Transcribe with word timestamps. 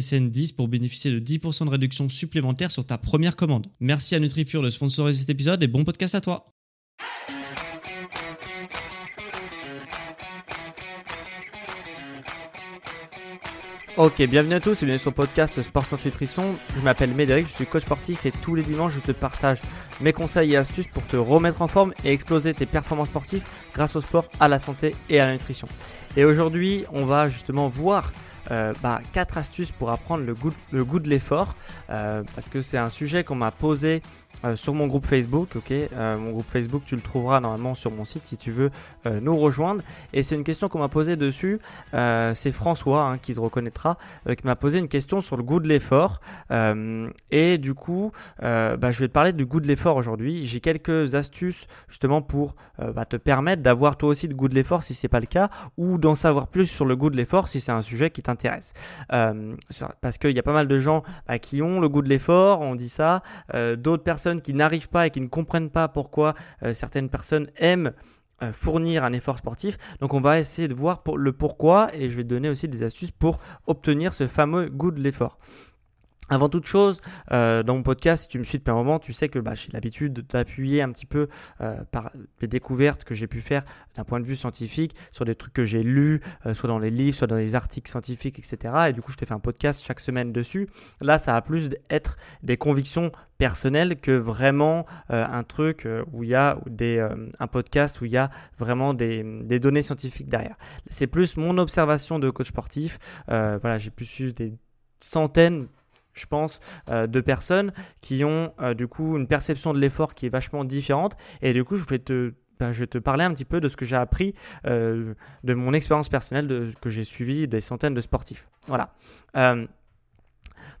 SSN 0.00 0.30
10 0.30 0.52
pour 0.52 0.68
bénéficier 0.68 1.10
de 1.10 1.20
10% 1.20 1.66
de 1.66 1.70
réduction 1.70 2.08
supplémentaire 2.08 2.70
sur 2.70 2.84
ta 2.84 2.98
première 2.98 3.36
commande. 3.36 3.68
Merci 3.80 4.14
à 4.14 4.20
NutriPure 4.20 4.62
de 4.62 4.70
sponsoriser 4.70 5.20
cet 5.20 5.30
épisode 5.30 5.62
et 5.62 5.68
bon 5.68 5.84
podcast 5.84 6.14
à 6.14 6.20
toi. 6.20 6.46
Ok, 13.96 14.20
bienvenue 14.22 14.54
à 14.54 14.60
tous 14.60 14.82
et 14.82 14.86
bienvenue 14.86 14.98
sur 14.98 15.10
le 15.10 15.14
podcast 15.14 15.62
Sport 15.62 15.86
Sans 15.86 16.04
Nutrition. 16.04 16.56
Je 16.74 16.80
m'appelle 16.80 17.14
Médéric, 17.14 17.46
je 17.46 17.52
suis 17.52 17.64
coach 17.64 17.82
sportif 17.82 18.26
et 18.26 18.32
tous 18.32 18.56
les 18.56 18.64
dimanches 18.64 18.94
je 18.94 18.98
te 18.98 19.12
partage 19.12 19.60
mes 20.00 20.12
conseils 20.12 20.54
et 20.54 20.56
astuces 20.56 20.88
pour 20.88 21.06
te 21.06 21.16
remettre 21.16 21.62
en 21.62 21.68
forme 21.68 21.94
et 22.04 22.10
exploser 22.10 22.54
tes 22.54 22.66
performances 22.66 23.06
sportives 23.06 23.44
grâce 23.72 23.94
au 23.94 24.00
sport, 24.00 24.28
à 24.40 24.48
la 24.48 24.58
santé 24.58 24.96
et 25.08 25.20
à 25.20 25.26
la 25.26 25.34
nutrition. 25.34 25.68
Et 26.16 26.24
aujourd'hui, 26.24 26.84
on 26.92 27.04
va 27.04 27.28
justement 27.28 27.68
voir 27.68 28.12
euh, 28.50 28.72
bah, 28.82 29.00
4 29.12 29.38
astuces 29.38 29.72
pour 29.72 29.90
apprendre 29.90 30.24
le 30.24 30.34
goût, 30.34 30.52
le 30.70 30.84
goût 30.84 31.00
de 31.00 31.08
l'effort. 31.08 31.56
Euh, 31.90 32.22
parce 32.34 32.48
que 32.48 32.60
c'est 32.60 32.78
un 32.78 32.90
sujet 32.90 33.24
qu'on 33.24 33.34
m'a 33.34 33.50
posé 33.50 34.02
euh, 34.44 34.56
sur 34.56 34.74
mon 34.74 34.86
groupe 34.86 35.06
Facebook. 35.06 35.56
Ok, 35.56 35.70
euh, 35.70 36.18
mon 36.18 36.32
groupe 36.32 36.50
Facebook, 36.50 36.82
tu 36.84 36.96
le 36.96 37.00
trouveras 37.00 37.40
normalement 37.40 37.74
sur 37.74 37.90
mon 37.90 38.04
site 38.04 38.26
si 38.26 38.36
tu 38.36 38.50
veux 38.50 38.70
euh, 39.06 39.20
nous 39.20 39.36
rejoindre. 39.36 39.82
Et 40.12 40.22
c'est 40.22 40.34
une 40.34 40.44
question 40.44 40.68
qu'on 40.68 40.80
m'a 40.80 40.88
posée 40.88 41.16
dessus. 41.16 41.60
c'est 41.92 42.52
François 42.52 43.04
hein, 43.04 43.18
qui 43.18 43.34
se 43.34 43.40
reconnaîtra, 43.40 43.98
qui 44.26 44.46
m'a 44.46 44.56
posé 44.56 44.78
une 44.78 44.88
question 44.88 45.20
sur 45.20 45.36
le 45.36 45.42
goût 45.42 45.60
de 45.60 45.68
l'effort. 45.68 46.20
et 47.30 47.58
du 47.58 47.74
coup, 47.74 48.12
bah, 48.40 48.92
je 48.92 49.00
vais 49.00 49.08
te 49.08 49.12
parler 49.12 49.32
du 49.32 49.46
goût 49.46 49.60
de 49.60 49.66
l'effort 49.66 49.96
aujourd'hui. 49.96 50.46
J'ai 50.46 50.60
quelques 50.60 51.14
astuces 51.14 51.66
justement 51.88 52.22
pour 52.22 52.54
bah, 52.78 53.04
te 53.04 53.16
permettre 53.16 53.62
d'avoir 53.62 53.96
toi 53.96 54.10
aussi 54.10 54.28
le 54.28 54.34
goût 54.34 54.48
de 54.48 54.54
l'effort 54.54 54.82
si 54.82 54.94
c'est 54.94 55.08
pas 55.08 55.20
le 55.20 55.26
cas, 55.26 55.48
ou 55.76 55.98
d'en 55.98 56.14
savoir 56.14 56.48
plus 56.48 56.66
sur 56.66 56.84
le 56.84 56.96
goût 56.96 57.10
de 57.10 57.16
l'effort 57.16 57.48
si 57.48 57.60
c'est 57.60 57.72
un 57.72 57.82
sujet 57.82 58.10
qui 58.10 58.22
t'intéresse. 58.22 58.72
parce 59.08 60.18
qu'il 60.18 60.32
y 60.32 60.38
a 60.38 60.42
pas 60.42 60.52
mal 60.52 60.68
de 60.68 60.78
gens 60.78 61.02
bah, 61.28 61.38
qui 61.38 61.62
ont 61.62 61.80
le 61.80 61.88
goût 61.88 62.02
de 62.02 62.08
l'effort, 62.08 62.60
on 62.60 62.74
dit 62.74 62.88
ça. 62.88 63.22
D'autres 63.76 64.04
personnes 64.04 64.33
qui 64.40 64.54
n'arrivent 64.54 64.88
pas 64.88 65.06
et 65.06 65.10
qui 65.10 65.20
ne 65.20 65.28
comprennent 65.28 65.70
pas 65.70 65.88
pourquoi 65.88 66.34
euh, 66.62 66.74
certaines 66.74 67.08
personnes 67.08 67.48
aiment 67.56 67.92
euh, 68.42 68.52
fournir 68.52 69.04
un 69.04 69.12
effort 69.12 69.38
sportif. 69.38 69.78
Donc 70.00 70.12
on 70.12 70.20
va 70.20 70.40
essayer 70.40 70.68
de 70.68 70.74
voir 70.74 71.02
le 71.16 71.32
pourquoi 71.32 71.88
et 71.94 72.08
je 72.08 72.16
vais 72.16 72.24
donner 72.24 72.48
aussi 72.48 72.68
des 72.68 72.82
astuces 72.82 73.12
pour 73.12 73.38
obtenir 73.66 74.12
ce 74.12 74.26
fameux 74.26 74.68
goût 74.68 74.90
de 74.90 75.00
l'effort. 75.00 75.38
Avant 76.30 76.48
toute 76.48 76.66
chose, 76.66 77.02
euh, 77.32 77.62
dans 77.62 77.74
mon 77.74 77.82
podcast, 77.82 78.22
si 78.22 78.28
tu 78.28 78.38
me 78.38 78.44
suis 78.44 78.56
depuis 78.56 78.70
un 78.70 78.74
moment, 78.74 78.98
tu 78.98 79.12
sais 79.12 79.28
que 79.28 79.38
bah, 79.38 79.54
j'ai 79.54 79.70
l'habitude 79.72 80.24
d'appuyer 80.26 80.80
un 80.80 80.90
petit 80.90 81.04
peu 81.04 81.28
euh, 81.60 81.84
par 81.90 82.12
les 82.40 82.48
découvertes 82.48 83.04
que 83.04 83.14
j'ai 83.14 83.26
pu 83.26 83.42
faire 83.42 83.62
d'un 83.94 84.04
point 84.04 84.20
de 84.20 84.24
vue 84.24 84.34
scientifique 84.34 84.96
sur 85.12 85.26
des 85.26 85.34
trucs 85.34 85.52
que 85.52 85.66
j'ai 85.66 85.82
lus, 85.82 86.22
euh, 86.46 86.54
soit 86.54 86.68
dans 86.68 86.78
les 86.78 86.88
livres, 86.88 87.14
soit 87.14 87.26
dans 87.26 87.36
les 87.36 87.54
articles 87.54 87.90
scientifiques, 87.90 88.38
etc. 88.38 88.86
Et 88.88 88.92
du 88.94 89.02
coup, 89.02 89.12
je 89.12 89.18
te 89.18 89.26
fais 89.26 89.34
un 89.34 89.38
podcast 89.38 89.84
chaque 89.84 90.00
semaine 90.00 90.32
dessus. 90.32 90.66
Là, 91.02 91.18
ça 91.18 91.32
va 91.32 91.42
plus 91.42 91.68
être 91.90 92.16
des 92.42 92.56
convictions 92.56 93.12
personnelles 93.36 94.00
que 94.00 94.12
vraiment 94.12 94.86
un 95.08 95.42
truc 95.42 95.88
où 96.12 96.22
il 96.22 96.30
y 96.30 96.34
a 96.34 96.56
des, 96.66 97.06
un 97.40 97.46
podcast 97.48 98.00
où 98.00 98.04
il 98.04 98.12
y 98.12 98.16
a 98.16 98.30
vraiment 98.58 98.94
des, 98.94 99.24
des 99.42 99.58
données 99.58 99.82
scientifiques 99.82 100.28
derrière. 100.28 100.56
C'est 100.86 101.08
plus 101.08 101.36
mon 101.36 101.58
observation 101.58 102.20
de 102.20 102.30
coach 102.30 102.48
sportif. 102.48 102.98
voilà, 103.26 103.76
j'ai 103.78 103.90
pu 103.90 104.04
suivre 104.04 104.32
des 104.32 104.54
centaines 105.00 105.66
je 106.14 106.26
pense, 106.26 106.60
euh, 106.88 107.06
de 107.06 107.20
personnes 107.20 107.72
qui 108.00 108.24
ont 108.24 108.52
euh, 108.60 108.74
du 108.74 108.88
coup 108.88 109.16
une 109.16 109.26
perception 109.26 109.74
de 109.74 109.78
l'effort 109.78 110.14
qui 110.14 110.26
est 110.26 110.30
vachement 110.30 110.64
différente. 110.64 111.16
Et 111.42 111.52
du 111.52 111.64
coup, 111.64 111.76
je 111.76 111.84
vais 111.84 111.98
te, 111.98 112.32
ben, 112.58 112.72
je 112.72 112.80
vais 112.80 112.86
te 112.86 112.98
parler 112.98 113.24
un 113.24 113.34
petit 113.34 113.44
peu 113.44 113.60
de 113.60 113.68
ce 113.68 113.76
que 113.76 113.84
j'ai 113.84 113.96
appris 113.96 114.34
euh, 114.66 115.14
de 115.42 115.54
mon 115.54 115.72
expérience 115.72 116.08
personnelle 116.08 116.46
de, 116.46 116.72
que 116.80 116.88
j'ai 116.88 117.04
suivi 117.04 117.46
des 117.48 117.60
centaines 117.60 117.94
de 117.94 118.00
sportifs. 118.00 118.48
Voilà. 118.68 118.94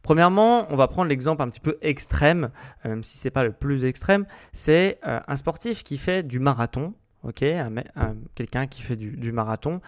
Premièrement, 0.02 0.66
on 0.70 0.76
va 0.76 0.86
prendre 0.86 1.08
l'exemple 1.08 1.40
un 1.40 1.48
petit 1.48 1.60
peu 1.60 1.78
extrême, 1.80 2.50
même 2.84 3.02
si 3.02 3.16
c'est 3.16 3.30
pas 3.30 3.42
le 3.42 3.52
plus 3.52 3.86
extrême, 3.86 4.26
c'est 4.52 4.98
un 5.02 5.36
sportif 5.36 5.82
qui 5.82 5.96
fait 5.96 6.22
du 6.22 6.40
marathon, 6.40 6.92
ok, 7.22 7.42
quelqu'un 8.34 8.66
qui 8.66 8.82
fait 8.82 8.96
du 8.96 9.32
marathon 9.32 9.80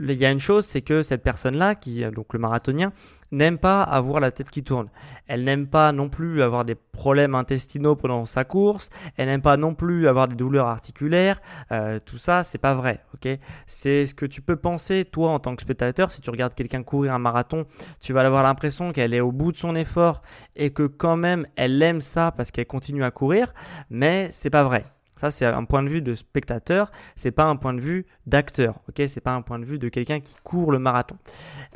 il 0.00 0.12
y 0.12 0.26
a 0.26 0.30
une 0.30 0.40
chose, 0.40 0.64
c'est 0.66 0.82
que 0.82 1.02
cette 1.02 1.22
personne-là, 1.22 1.76
qui 1.76 2.04
donc 2.10 2.32
le 2.32 2.40
marathonien, 2.40 2.92
n'aime 3.30 3.58
pas 3.58 3.82
avoir 3.82 4.20
la 4.20 4.32
tête 4.32 4.50
qui 4.50 4.64
tourne. 4.64 4.88
Elle 5.28 5.44
n'aime 5.44 5.68
pas 5.68 5.92
non 5.92 6.08
plus 6.08 6.42
avoir 6.42 6.64
des 6.64 6.74
problèmes 6.74 7.34
intestinaux 7.34 7.94
pendant 7.94 8.26
sa 8.26 8.44
course. 8.44 8.90
Elle 9.16 9.26
n'aime 9.26 9.42
pas 9.42 9.56
non 9.56 9.74
plus 9.74 10.08
avoir 10.08 10.26
des 10.26 10.34
douleurs 10.34 10.66
articulaires. 10.66 11.40
Euh, 11.70 11.98
tout 12.04 12.18
ça, 12.18 12.42
c'est 12.42 12.58
pas 12.58 12.74
vrai. 12.74 13.04
Ok? 13.14 13.28
C'est 13.66 14.06
ce 14.06 14.14
que 14.14 14.26
tu 14.26 14.42
peux 14.42 14.56
penser 14.56 15.04
toi 15.04 15.30
en 15.30 15.38
tant 15.38 15.54
que 15.54 15.62
spectateur. 15.62 16.10
Si 16.10 16.20
tu 16.20 16.30
regardes 16.30 16.54
quelqu'un 16.54 16.82
courir 16.82 17.14
un 17.14 17.18
marathon, 17.18 17.64
tu 18.00 18.12
vas 18.12 18.22
avoir 18.22 18.42
l'impression 18.42 18.92
qu'elle 18.92 19.14
est 19.14 19.20
au 19.20 19.32
bout 19.32 19.52
de 19.52 19.56
son 19.56 19.76
effort 19.76 20.22
et 20.56 20.70
que 20.70 20.84
quand 20.84 21.16
même 21.16 21.46
elle 21.56 21.80
aime 21.82 22.00
ça 22.00 22.32
parce 22.32 22.50
qu'elle 22.50 22.66
continue 22.66 23.04
à 23.04 23.12
courir. 23.12 23.52
Mais 23.90 24.28
c'est 24.30 24.50
pas 24.50 24.64
vrai. 24.64 24.84
Ça, 25.18 25.30
c'est 25.30 25.46
un 25.46 25.64
point 25.64 25.82
de 25.82 25.88
vue 25.88 26.02
de 26.02 26.14
spectateur, 26.14 26.90
c'est 27.14 27.30
pas 27.30 27.44
un 27.44 27.56
point 27.56 27.72
de 27.72 27.80
vue 27.80 28.06
d'acteur, 28.26 28.80
ok? 28.88 29.02
C'est 29.06 29.20
pas 29.20 29.32
un 29.32 29.42
point 29.42 29.58
de 29.58 29.64
vue 29.64 29.78
de 29.78 29.88
quelqu'un 29.88 30.20
qui 30.20 30.34
court 30.42 30.72
le 30.72 30.78
marathon. 30.78 31.16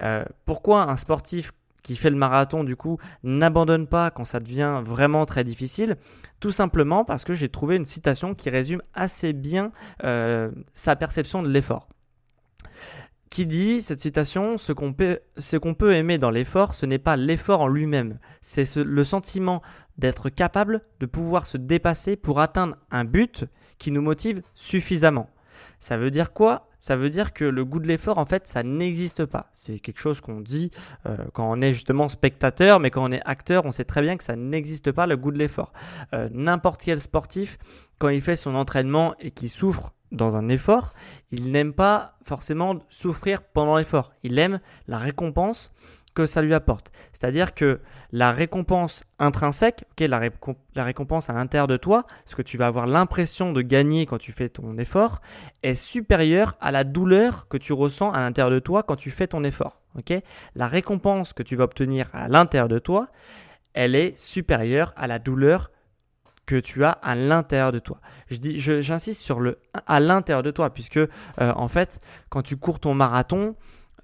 Euh, 0.03 0.25
pourquoi 0.44 0.91
un 0.91 0.97
sportif 0.97 1.53
qui 1.82 1.97
fait 1.97 2.10
le 2.10 2.16
marathon, 2.16 2.65
du 2.65 2.76
coup, 2.76 2.99
n'abandonne 3.22 3.87
pas 3.87 4.10
quand 4.10 4.25
ça 4.25 4.41
devient 4.41 4.81
vraiment 4.82 5.25
très 5.25 5.44
difficile? 5.44 5.97
Tout 6.41 6.50
simplement 6.50 7.04
parce 7.04 7.25
que 7.25 7.32
j'ai 7.32 7.49
trouvé 7.49 7.76
une 7.76 7.84
citation 7.84 8.34
qui 8.34 8.50
résume 8.50 8.82
assez 8.94 9.32
bien 9.32 9.70
euh, 10.05 10.50
sa 10.72 10.97
perception 10.97 11.43
de 11.43 11.49
l'effort. 11.49 11.88
Qui 13.31 13.47
dit, 13.47 13.82
cette 13.82 14.00
citation, 14.00 14.59
ce 14.59 14.72
qu'on 14.72 14.93
peut, 14.94 15.20
peut, 15.78 15.94
aimer 15.94 16.19
dans 16.19 16.31
l'effort, 16.31 16.75
ce 16.75 16.87
n'est 16.87 16.99
pas 16.99 17.16
l'effort 17.16 17.60
en 17.60 17.69
lui-même, 17.69 18.19
c'est 18.41 18.76
le 18.76 19.05
sentiment 19.05 19.62
d'être 19.99 20.31
capable 20.31 20.81
de 21.01 21.07
pouvoir 21.07 21.47
se 21.47 21.57
dépasser 21.57 22.17
pour 22.17 22.41
atteindre 22.41 22.77
un 22.91 23.05
but 23.05 23.45
qui 23.79 23.91
nous 23.91 24.03
motive 24.03 24.43
suffisamment. 24.55 25.29
Ça 25.81 25.97
veut 25.97 26.11
dire 26.11 26.33
quoi? 26.33 26.69
Ça 26.79 26.97
veut 26.97 27.11
dire 27.11 27.33
que 27.33 27.45
le 27.45 27.65
goût 27.65 27.81
de 27.81 27.89
l'effort, 27.89 28.19
en 28.19 28.25
fait, 28.25 28.47
ça 28.47 28.63
n'existe 28.63 29.25
pas. 29.25 29.49
C'est 29.53 29.81
quelque 29.81 29.99
chose 29.99 30.21
qu'on 30.21 30.41
dit 30.41 30.71
euh, 31.07 31.17
quand 31.33 31.51
on 31.51 31.61
est 31.61 31.73
justement 31.73 32.09
spectateur, 32.09 32.79
mais 32.81 32.91
quand 32.91 33.09
on 33.09 33.12
est 33.12 33.23
acteur, 33.25 33.67
on 33.67 33.71
sait 33.71 33.85
très 33.85 34.00
bien 34.00 34.17
que 34.17 34.25
ça 34.25 34.37
n'existe 34.37 34.93
pas, 34.93 35.06
le 35.06 35.17
goût 35.17 35.33
de 35.33 35.39
l'effort. 35.39 35.73
Euh, 36.15 36.29
n'importe 36.33 36.83
quel 36.83 37.01
sportif, 37.01 37.59
quand 37.99 38.09
il 38.09 38.21
fait 38.21 38.37
son 38.37 38.55
entraînement 38.55 39.15
et 39.19 39.31
qu'il 39.31 39.51
souffre 39.51 39.93
dans 40.12 40.37
un 40.37 40.49
effort, 40.49 40.91
il 41.33 41.51
n'aime 41.53 41.73
pas 41.73 42.17
forcément 42.25 42.79
souffrir 42.89 43.43
pendant 43.43 43.77
l'effort. 43.77 44.12
Il 44.23 44.39
aime 44.39 44.61
la 44.87 44.99
récompense 44.99 45.73
que 46.19 46.26
ça 46.26 46.43
lui 46.43 46.53
apporte. 46.53 46.91
C'est-à-dire 47.12 47.55
que 47.55 47.81
la 48.11 48.32
récompense 48.32 49.05
intrinsèque, 49.20 49.85
la, 50.00 50.20
la, 50.75 50.85
récompense 50.85 51.31
à 51.31 51.32
l'intérieur 51.32 51.69
de 51.69 51.76
toi, 51.76 52.06
ce 52.26 52.35
que 52.35 52.43
tu 52.43 52.56
vas 52.56 52.67
avoir 52.67 52.88
l'impression 52.88 53.53
de 53.53 53.62
gagner 53.62 54.05
quand 54.05 54.19
tu 54.19 54.32
fais 54.32 54.49
ton 54.49 54.76
effort, 54.79 55.20
est 55.62 55.76
supérieure 55.76 56.56
à 56.61 56.73
la 56.73 56.82
douleur 56.82 57.47
que 57.47 57.56
tu 57.56 57.73
ressens 57.73 58.11
à 58.11 58.19
l'intérieur 58.19 58.50
de 58.50 58.59
toi 58.59 58.82
quand 58.82 58.97
tu 58.97 59.12
fais 59.12 59.29
ton 59.29 59.44
effort. 59.44 59.81
la 60.56 60.67
récompense 60.67 61.32
que 61.32 61.44
tu 61.44 61.55
vas 61.55 61.65
obtenir 61.65 62.11
à 62.12 62.26
l'intérieur 62.26 62.69
de 62.69 62.81
toi, 62.81 63.06
elle 63.73 63.94
est 63.94 64.19
supérieure 64.19 64.93
à 64.97 65.06
la 65.06 65.20
douleur 65.20 65.70
que 66.47 66.56
tu 66.56 66.85
as 66.85 66.91
à 66.91 67.15
l'intérieur 67.15 67.70
de 67.70 67.79
toi. 67.79 68.00
Je 68.29 68.38
dis, 68.38 68.59
j'insiste 68.59 69.23
sur 69.23 69.38
le 69.38 69.61
à 69.87 70.00
l'intérieur 70.00 70.43
de 70.43 70.50
toi, 70.50 70.70
puisque 70.70 70.97
euh, 70.97 71.09
en 71.38 71.69
fait, 71.69 72.00
quand 72.29 72.43
tu 72.43 72.56
cours 72.56 72.81
ton 72.81 72.94
marathon, 72.94 73.55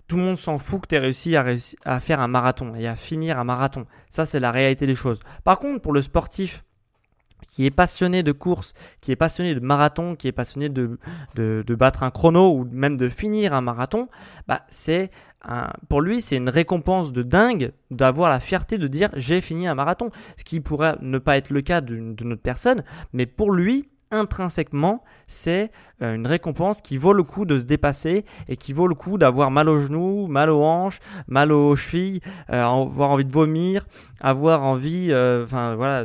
tout 0.06 0.16
le 0.16 0.22
monde 0.22 0.38
s'en 0.38 0.58
fout 0.58 0.82
que 0.82 0.88
tu 0.88 0.94
aies 0.94 0.98
réussi 0.98 1.36
à, 1.36 2.00
faire 2.00 2.20
un 2.20 2.28
marathon 2.28 2.74
et 2.74 2.86
à 2.86 2.94
finir 2.94 3.38
un 3.38 3.44
marathon. 3.44 3.86
Ça, 4.08 4.24
c'est 4.24 4.40
la 4.40 4.50
réalité 4.50 4.86
des 4.86 4.94
choses. 4.94 5.20
Par 5.44 5.58
contre, 5.58 5.80
pour 5.80 5.92
le 5.92 6.02
sportif 6.02 6.64
qui 7.48 7.66
est 7.66 7.70
passionné 7.70 8.22
de 8.22 8.32
course, 8.32 8.72
qui 9.00 9.12
est 9.12 9.16
passionné 9.16 9.54
de 9.54 9.60
marathon, 9.60 10.16
qui 10.16 10.28
est 10.28 10.32
passionné 10.32 10.68
de, 10.68 10.98
de, 11.36 11.74
battre 11.74 12.02
un 12.02 12.10
chrono 12.10 12.50
ou 12.52 12.66
même 12.70 12.96
de 12.96 13.08
finir 13.08 13.52
un 13.52 13.60
marathon, 13.60 14.08
bah 14.48 14.62
c'est 14.68 15.10
pour 15.88 16.00
lui 16.00 16.22
c'est 16.22 16.36
une 16.36 16.48
récompense 16.48 17.12
de 17.12 17.22
dingue 17.22 17.72
d'avoir 17.90 18.30
la 18.30 18.40
fierté 18.40 18.78
de 18.78 18.88
dire 18.88 19.10
j'ai 19.14 19.42
fini 19.42 19.68
un 19.68 19.74
marathon, 19.74 20.10
ce 20.38 20.44
qui 20.44 20.60
pourrait 20.60 20.96
ne 21.02 21.18
pas 21.18 21.36
être 21.36 21.50
le 21.50 21.60
cas 21.60 21.82
de, 21.82 22.14
de 22.14 22.24
notre 22.24 22.42
personne, 22.42 22.82
mais 23.12 23.26
pour 23.26 23.52
lui 23.52 23.88
intrinsèquement, 24.14 25.02
c'est 25.26 25.70
euh, 26.02 26.14
une 26.14 26.26
récompense 26.26 26.80
qui 26.80 26.96
vaut 26.96 27.12
le 27.12 27.22
coup 27.22 27.44
de 27.44 27.58
se 27.58 27.64
dépasser 27.64 28.24
et 28.48 28.56
qui 28.56 28.72
vaut 28.72 28.86
le 28.86 28.94
coup 28.94 29.18
d'avoir 29.18 29.50
mal 29.50 29.68
aux 29.68 29.80
genoux, 29.80 30.26
mal 30.26 30.50
aux 30.50 30.62
hanches, 30.62 31.00
mal 31.28 31.52
aux 31.52 31.76
chevilles, 31.76 32.20
euh, 32.50 32.64
avoir 32.64 33.10
envie 33.10 33.24
de 33.24 33.32
vomir, 33.32 33.86
avoir 34.20 34.62
envie, 34.62 35.08
euh, 35.10 35.44
voilà, 35.48 36.04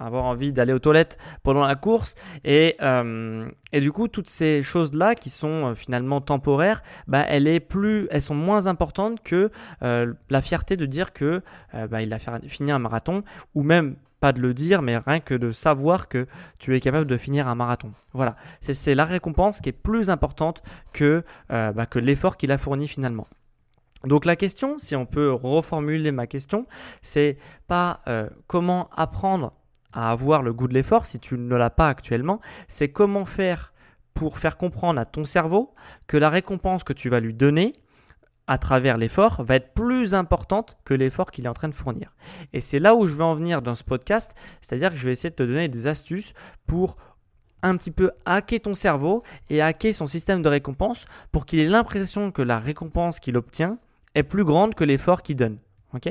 avoir 0.00 0.24
envie 0.24 0.52
d'aller 0.52 0.72
aux 0.72 0.78
toilettes 0.78 1.18
pendant 1.42 1.66
la 1.66 1.76
course. 1.76 2.14
Et, 2.44 2.76
et 3.72 3.80
du 3.80 3.92
coup, 3.92 4.08
toutes 4.08 4.28
ces 4.28 4.62
choses-là 4.62 5.14
qui 5.14 5.30
sont 5.30 5.74
finalement 5.74 6.20
temporaires, 6.20 6.82
bah, 7.06 7.20
elles, 7.28 7.46
est 7.46 7.60
plus, 7.60 8.08
elles 8.10 8.22
sont 8.22 8.34
moins 8.34 8.66
importantes 8.66 9.22
que 9.22 9.50
la 9.80 10.40
fierté 10.40 10.76
de 10.76 10.86
dire 10.86 11.12
que 11.12 11.42
bah, 11.72 12.02
il 12.02 12.12
a 12.12 12.18
fini 12.18 12.72
un 12.72 12.78
marathon 12.78 13.22
ou 13.54 13.62
même 13.62 13.96
pas 14.20 14.32
de 14.32 14.40
le 14.40 14.54
dire, 14.54 14.82
mais 14.82 14.98
rien 14.98 15.18
que 15.18 15.34
de 15.34 15.50
savoir 15.50 16.08
que 16.08 16.26
tu 16.58 16.76
es 16.76 16.80
capable 16.80 17.06
de 17.06 17.16
finir 17.16 17.48
un 17.48 17.54
marathon. 17.54 17.92
Voilà, 18.12 18.36
c'est 18.60 18.94
la 18.94 19.06
récompense 19.06 19.60
qui 19.60 19.70
est 19.70 19.72
plus 19.72 20.10
importante 20.10 20.62
que, 20.92 21.24
euh, 21.50 21.72
bah, 21.72 21.86
que 21.86 21.98
l'effort 21.98 22.36
qu'il 22.36 22.52
a 22.52 22.58
fourni 22.58 22.86
finalement. 22.86 23.26
Donc 24.04 24.24
la 24.24 24.36
question, 24.36 24.78
si 24.78 24.94
on 24.94 25.04
peut 25.04 25.32
reformuler 25.32 26.12
ma 26.12 26.26
question, 26.26 26.66
c'est 27.02 27.36
pas 27.66 28.00
euh, 28.08 28.28
comment 28.46 28.88
apprendre 28.94 29.52
à 29.92 30.10
avoir 30.10 30.42
le 30.42 30.52
goût 30.52 30.68
de 30.68 30.74
l'effort 30.74 31.06
si 31.06 31.18
tu 31.18 31.36
ne 31.36 31.56
l'as 31.56 31.70
pas 31.70 31.88
actuellement, 31.88 32.40
c'est 32.68 32.90
comment 32.90 33.24
faire 33.24 33.72
pour 34.14 34.38
faire 34.38 34.56
comprendre 34.56 35.00
à 35.00 35.04
ton 35.04 35.24
cerveau 35.24 35.74
que 36.06 36.16
la 36.16 36.30
récompense 36.30 36.84
que 36.84 36.92
tu 36.92 37.08
vas 37.08 37.20
lui 37.20 37.32
donner, 37.32 37.72
à 38.46 38.58
travers 38.58 38.96
l'effort 38.96 39.44
va 39.44 39.54
être 39.54 39.74
plus 39.74 40.12
importante 40.12 40.76
que 40.84 40.92
l'effort 40.92 41.30
qu'il 41.30 41.46
est 41.46 41.48
en 41.48 41.54
train 41.54 41.68
de 41.68 41.74
fournir. 41.74 42.12
Et 42.52 42.60
c'est 42.60 42.80
là 42.80 42.96
où 42.96 43.06
je 43.06 43.14
veux 43.14 43.22
en 43.22 43.34
venir 43.34 43.62
dans 43.62 43.76
ce 43.76 43.84
podcast, 43.84 44.34
c'est-à-dire 44.60 44.90
que 44.90 44.96
je 44.96 45.06
vais 45.06 45.12
essayer 45.12 45.30
de 45.30 45.36
te 45.36 45.44
donner 45.44 45.68
des 45.68 45.86
astuces 45.86 46.34
pour 46.66 46.96
un 47.62 47.76
petit 47.76 47.92
peu 47.92 48.10
hacker 48.24 48.60
ton 48.60 48.74
cerveau 48.74 49.22
et 49.50 49.62
hacker 49.62 49.94
son 49.94 50.06
système 50.06 50.42
de 50.42 50.48
récompense 50.48 51.06
pour 51.30 51.46
qu'il 51.46 51.60
ait 51.60 51.68
l'impression 51.68 52.32
que 52.32 52.42
la 52.42 52.58
récompense 52.58 53.20
qu'il 53.20 53.36
obtient 53.36 53.78
est 54.14 54.22
plus 54.24 54.44
grande 54.44 54.74
que 54.74 54.84
l'effort 54.84 55.22
qu'il 55.22 55.36
donne. 55.36 55.58
ok? 55.94 56.08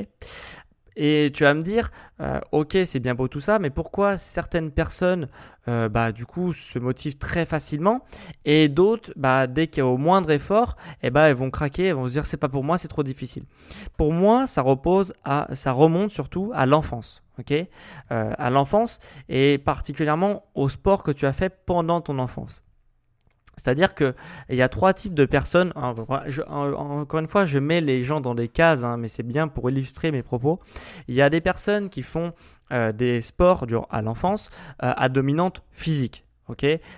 Et 1.02 1.30
tu 1.32 1.44
vas 1.44 1.54
me 1.54 1.62
dire, 1.62 1.90
euh, 2.20 2.40
ok, 2.52 2.76
c'est 2.84 3.00
bien 3.00 3.14
beau 3.14 3.26
tout 3.26 3.40
ça, 3.40 3.58
mais 3.58 3.70
pourquoi 3.70 4.18
certaines 4.18 4.70
personnes, 4.70 5.28
euh, 5.66 5.88
bah, 5.88 6.12
du 6.12 6.26
coup, 6.26 6.52
se 6.52 6.78
motivent 6.78 7.16
très 7.16 7.46
facilement 7.46 8.00
et 8.44 8.68
d'autres, 8.68 9.10
bah, 9.16 9.46
dès 9.46 9.66
qu'il 9.66 9.78
y 9.78 9.80
a 9.80 9.86
au 9.86 9.96
moindre 9.96 10.30
effort, 10.30 10.76
eh 11.02 11.08
bah, 11.08 11.30
elles 11.30 11.36
vont 11.36 11.50
craquer, 11.50 11.86
elles 11.86 11.94
vont 11.94 12.06
se 12.06 12.12
dire, 12.12 12.26
c'est 12.26 12.36
pas 12.36 12.50
pour 12.50 12.64
moi, 12.64 12.76
c'est 12.76 12.88
trop 12.88 13.02
difficile. 13.02 13.44
Pour 13.96 14.12
moi, 14.12 14.46
ça 14.46 14.60
repose 14.60 15.14
à, 15.24 15.48
ça 15.54 15.72
remonte 15.72 16.10
surtout 16.10 16.52
à 16.54 16.66
l'enfance, 16.66 17.22
ok, 17.38 17.50
euh, 17.52 18.34
à 18.36 18.50
l'enfance 18.50 18.98
et 19.30 19.56
particulièrement 19.56 20.44
au 20.54 20.68
sport 20.68 21.02
que 21.02 21.12
tu 21.12 21.24
as 21.26 21.32
fait 21.32 21.48
pendant 21.64 22.02
ton 22.02 22.18
enfance. 22.18 22.62
C'est-à-dire 23.56 23.94
qu'il 23.94 24.14
y 24.50 24.62
a 24.62 24.68
trois 24.68 24.92
types 24.92 25.14
de 25.14 25.26
personnes. 25.26 25.72
encore 25.76 27.18
une 27.18 27.28
fois, 27.28 27.44
je 27.44 27.58
mets 27.58 27.80
les 27.80 28.04
gens 28.04 28.20
dans 28.20 28.34
des 28.34 28.48
cases, 28.48 28.84
hein, 28.84 28.96
mais 28.96 29.08
c'est 29.08 29.22
bien 29.22 29.48
pour 29.48 29.68
illustrer 29.70 30.10
mes 30.10 30.22
propos. 30.22 30.60
Il 31.08 31.14
y 31.14 31.22
a 31.22 31.28
des 31.28 31.40
personnes 31.40 31.90
qui 31.90 32.02
font 32.02 32.32
euh, 32.72 32.92
des 32.92 33.20
sports 33.20 33.66
à 33.90 34.02
l'enfance 34.02 34.50
euh, 34.82 34.92
à 34.96 35.08
dominante 35.08 35.62
physique 35.72 36.24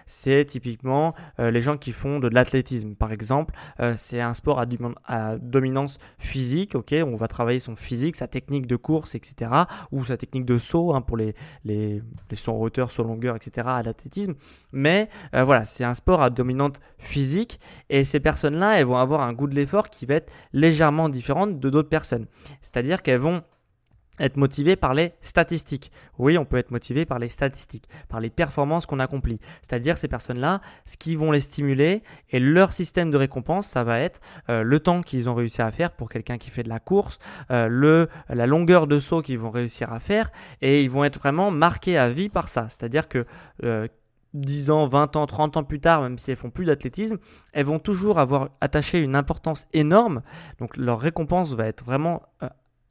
c'est 0.07 0.45
typiquement 0.45 1.15
euh, 1.39 1.51
les 1.51 1.63
gens 1.63 1.77
qui 1.77 1.93
font 1.93 2.19
de 2.19 2.29
l'athlétisme, 2.29 2.95
par 2.95 3.13
exemple. 3.13 3.55
Euh, 3.81 3.95
c'est 3.97 4.21
un 4.21 4.35
sport 4.35 4.61
à, 4.61 5.37
dominance 5.39 5.99
physique, 6.19 6.75
ok? 6.75 6.95
On 7.07 7.17
va 7.17 7.29
travailler 7.29 7.59
son 7.59 7.77
physique, 7.77 8.17
sa 8.17 8.29
technique 8.29 8.67
de 8.67 8.77
course, 8.77 9.15
etc. 9.15 9.51
Ou 9.91 10.05
sa 10.05 10.17
technique 10.17 10.45
de 10.45 10.59
saut 10.59 10.95
hein, 10.95 11.01
pour 11.01 11.17
les, 11.17 11.35
les, 11.65 12.03
sauts 12.35 12.53
en 12.53 12.61
hauteur, 12.61 12.91
sauts 12.91 13.05
en 13.05 13.09
longueur, 13.09 13.37
etc. 13.37 13.67
à 13.71 13.83
l'athlétisme. 13.83 14.35
Mais 14.73 15.09
euh, 15.35 15.45
voilà, 15.45 15.65
c'est 15.65 15.85
un 15.85 15.95
sport 15.95 16.23
à 16.23 16.31
dominante 16.31 16.81
physique. 16.99 17.61
Et 17.91 18.05
ces 18.05 18.21
personnes-là, 18.21 18.79
elles 18.79 18.87
vont 18.87 18.97
avoir 18.97 19.23
un 19.23 19.33
goût 19.33 19.47
de 19.47 19.55
l'effort 19.55 19.91
qui 19.91 20.07
va 20.07 20.15
être 20.15 20.33
légèrement 20.53 21.09
différent 21.09 21.47
de 21.47 21.71
d'autres 21.71 21.89
personnes. 21.89 22.27
C'est-à-dire 22.61 23.03
qu'elles 23.03 23.21
vont 23.21 23.43
être 24.21 24.37
motivé 24.37 24.77
par 24.77 24.93
les 24.93 25.15
statistiques. 25.23 25.91
Oui, 26.19 26.37
on 26.37 26.45
peut 26.45 26.59
être 26.59 26.71
motivé 26.71 27.07
par 27.07 27.19
les 27.19 27.29
statistiques, 27.29 27.89
par 28.09 28.21
les 28.21 28.29
performances 28.29 28.85
qu'on 28.85 28.99
accomplit. 28.99 29.41
C'est-à-dire 29.63 29.97
ces 29.97 30.09
personnes-là, 30.09 30.61
ce 30.85 30.97
qui 30.99 31.17
vont 31.17 31.31
les 31.31 31.41
stimuler 31.41 32.03
et 32.31 32.39
leur 32.39 32.73
système 32.73 33.11
de 33.11 33.17
récompense, 33.17 33.67
ça 33.67 33.85
va 33.85 33.99
être 34.01 34.21
euh, 34.51 34.63
le 34.63 34.81
temps 34.81 35.01
qu'ils 35.01 35.31
ont 35.31 35.35
réussi 35.35 35.63
à 35.63 35.71
faire 35.71 35.93
pour 35.93 36.11
quelqu'un 36.11 36.37
qui 36.37 36.51
fait 36.51 36.63
de 36.63 36.69
la 36.69 36.79
course, 36.79 37.19
euh, 37.51 37.69
le, 37.69 38.09
la 38.29 38.47
longueur 38.47 38.87
de 38.87 39.01
saut 39.01 39.23
qu'ils 39.23 39.39
vont 39.39 39.51
réussir 39.51 39.93
à 39.93 39.99
faire 39.99 40.31
et 40.61 40.83
ils 40.83 40.91
vont 40.91 41.05
être 41.05 41.19
vraiment 41.19 41.51
marqués 41.51 41.97
à 41.97 42.11
vie 42.11 42.29
par 42.29 42.49
ça. 42.49 42.67
C'est-à-dire 42.69 43.09
que 43.09 43.25
10 44.35 44.71
euh, 44.71 44.73
ans, 44.75 44.89
20 44.89 45.17
ans, 45.17 45.27
30 45.27 45.57
ans 45.57 45.65
plus 45.65 45.81
tard, 45.81 46.03
même 46.03 46.19
si 46.19 46.31
elles 46.31 46.37
font 46.37 46.51
plus 46.51 46.67
d'athlétisme, 46.67 47.17
elles 47.55 47.67
vont 47.67 47.79
toujours 47.79 48.19
avoir 48.19 48.51
attaché 48.61 48.99
une 48.99 49.17
importance 49.17 49.67
énorme. 49.73 50.21
Donc 50.59 50.77
leur 50.77 51.01
récompense 51.01 51.55
va 51.55 51.67
être 51.67 51.83
vraiment 51.83 52.23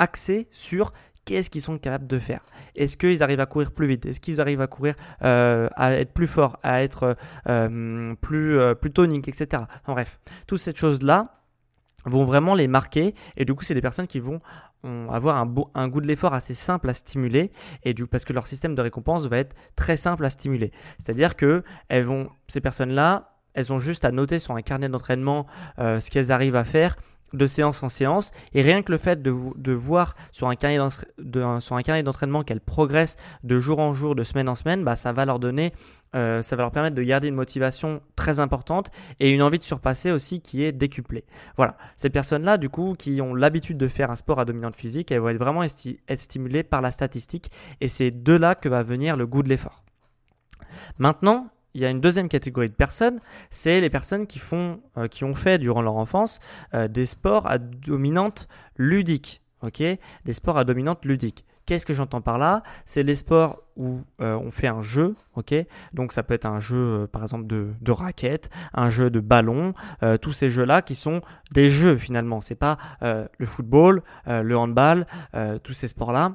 axée 0.02 0.48
sur 0.50 0.94
qu'est-ce 1.26 1.50
qu'ils 1.50 1.62
sont 1.62 1.78
capables 1.78 2.08
de 2.08 2.20
faire? 2.20 2.42
Est-ce 2.76 2.98
qu'ils 2.98 3.24
arrivent 3.24 3.40
à 3.40 3.46
courir 3.46 3.72
plus 3.72 3.88
vite? 3.88 4.06
Est-ce 4.06 4.20
qu'ils 4.20 4.42
arrivent 4.42 4.62
à 4.62 4.68
courir, 4.68 4.96
euh, 5.24 5.68
à 5.76 5.94
être 5.94 6.14
plus 6.14 6.28
fort, 6.28 6.60
à 6.64 6.84
être 6.84 7.16
euh, 7.48 8.16
plus, 8.22 8.60
euh, 8.60 8.74
etc. 8.74 9.64
En 9.88 9.94
bref, 9.94 10.20
toutes 10.48 10.60
ces 10.60 10.76
choses-là 10.76 11.38
vont 12.06 12.24
vraiment 12.24 12.56
les 12.56 12.68
marquer 12.68 13.14
et 13.38 13.46
du 13.46 13.54
coup 13.54 13.64
c'est 13.64 13.76
des 13.76 13.82
personnes 13.82 14.08
qui 14.08 14.20
vont 14.20 14.42
avoir 14.84 15.38
un, 15.38 15.88
goût 15.88 16.02
de 16.02 16.08
l'effort 16.08 16.34
assez 16.34 16.56
simple 16.56 16.90
à 16.90 16.96
stimuler 16.96 17.52
et 17.84 17.94
parce 17.94 18.26
que 18.26 18.34
leur 18.34 18.48
système 18.48 18.74
de 18.74 18.82
récompense 18.82 19.28
va 19.28 19.38
être 19.38 19.56
très 19.76 19.98
simple 19.98 20.26
à 20.26 20.32
stimuler. 20.32 20.72
C'est 20.98 21.12
à 21.12 21.14
dire 21.14 21.36
que 21.36 21.64
ces 22.48 22.60
personnes 22.60 22.90
là 22.90 23.38
elles 23.54 23.72
ont 23.72 23.80
juste 23.80 24.04
à 24.04 24.12
noter 24.12 24.40
sur 24.40 24.56
un 24.56 24.64
carnet 24.64 24.90
d'entraînement 24.90 25.46
ce 25.78 26.10
qu'elles 26.10 26.32
arrivent 26.32 26.56
à 26.56 26.64
faire 26.64 26.96
de 27.34 27.48
séance 27.48 27.84
en 27.84 27.90
séance. 27.90 28.32
Et 28.54 28.62
rien 28.62 28.82
que 28.82 28.92
le 28.92 28.98
fait 28.98 29.22
de, 29.22 29.34
de 29.56 29.72
voir 29.72 30.16
sur 30.32 30.48
un 30.48 30.56
carnet 30.56 30.78
d'entraînement 31.18 32.44
qu'elles 32.44 32.62
progressent 32.62 33.18
de 33.44 33.60
jour 33.60 33.80
en 33.80 33.94
jour, 33.94 34.16
de 34.16 34.24
semaine 34.24 34.50
en 34.50 34.56
semaine, 34.56 34.84
bah, 34.84 34.96
ça 34.96 35.12
va 35.12 35.26
leur 35.26 35.40
donner, 35.40 35.74
euh, 36.16 36.42
ça 36.42 36.56
va 36.56 36.64
leur 36.64 36.72
permettre 36.72 36.96
de 36.96 37.04
garder 37.04 37.28
une 37.28 37.36
motivation 37.36 38.02
très 38.16 38.40
importante 38.40 38.90
et 39.20 39.30
une 39.30 39.42
envie 39.42 39.60
de 39.60 39.64
surpasser 39.64 40.12
aussi 40.12 40.42
qui 40.42 40.64
est 40.64 40.72
décuplée. 40.72 41.26
Voilà. 41.58 41.78
Ces 41.96 42.10
personnes-là, 42.10 42.58
du 42.58 42.70
coup, 42.70 42.96
qui 42.98 43.22
ont 43.22 43.34
l'habitude 43.34 43.78
de 43.78 43.88
faire 43.88 44.12
un 44.12 44.16
sport 44.16 44.40
à 44.40 44.46
dominante 44.46 44.76
physique, 44.76 45.12
elles 45.12 45.20
vont 45.20 45.30
être 45.30 45.38
vraiment 45.38 45.64
être 45.64 46.20
stimulées 46.20 46.64
par 46.64 46.82
la 46.82 46.92
statistique. 46.92 47.52
Et 47.80 47.88
c'est 47.88 48.12
de 48.12 48.34
là 48.34 48.56
que 48.56 48.70
va 48.70 48.84
venir 48.84 49.16
le 49.18 49.28
goût 49.28 49.44
de 49.44 49.50
l'effort. 49.50 49.84
Maintenant, 50.98 51.50
il 51.74 51.82
y 51.82 51.86
a 51.86 51.90
une 51.90 52.02
deuxième 52.02 52.30
catégorie 52.30 52.70
de 52.70 52.74
personnes, 52.74 53.20
c'est 53.50 53.82
les 53.82 53.90
personnes 53.90 54.28
qui, 54.28 54.40
font, 54.40 54.80
euh, 54.98 55.08
qui 55.08 55.24
ont 55.24 55.36
fait 55.36 55.58
durant 55.58 55.82
leur 55.82 55.96
enfance 55.96 56.40
euh, 56.74 56.88
des 56.88 57.06
sports 57.06 57.48
à 57.48 57.58
dominante 57.58 58.48
ludique. 58.78 59.42
des 59.80 60.34
sports 60.34 60.58
à 60.58 60.64
dominante 60.64 61.06
ludique. 61.06 61.46
Qu'est-ce 61.68 61.86
que 61.86 61.94
j'entends 61.94 62.22
par 62.22 62.40
là? 62.40 62.64
C'est 62.86 63.04
les 63.04 63.16
sports 63.16 63.62
où 63.78 64.02
euh, 64.20 64.36
on 64.36 64.50
fait 64.52 64.68
un 64.68 64.82
jeu, 64.82 65.16
ok? 65.36 65.54
Donc 65.94 66.12
ça 66.12 66.24
peut 66.24 66.34
être 66.34 66.48
un 66.48 66.60
jeu, 66.60 67.08
par 67.12 67.22
exemple, 67.22 67.46
de, 67.46 67.70
de 67.80 67.92
raquettes, 67.92 68.50
un 68.74 68.90
jeu 68.90 69.10
de 69.10 69.20
ballon, 69.20 69.74
tous 70.22 70.34
ces 70.34 70.50
jeux-là 70.50 70.82
qui 70.82 70.96
sont 70.96 71.22
des 71.54 71.70
jeux 71.70 71.98
finalement. 71.98 72.42
C'est 72.42 72.56
pas 72.56 72.78
le 73.02 73.46
football, 73.46 74.02
le 74.26 74.58
handball, 74.58 75.06
tous 75.64 75.74
ces 75.74 75.88
sports-là. 75.88 76.34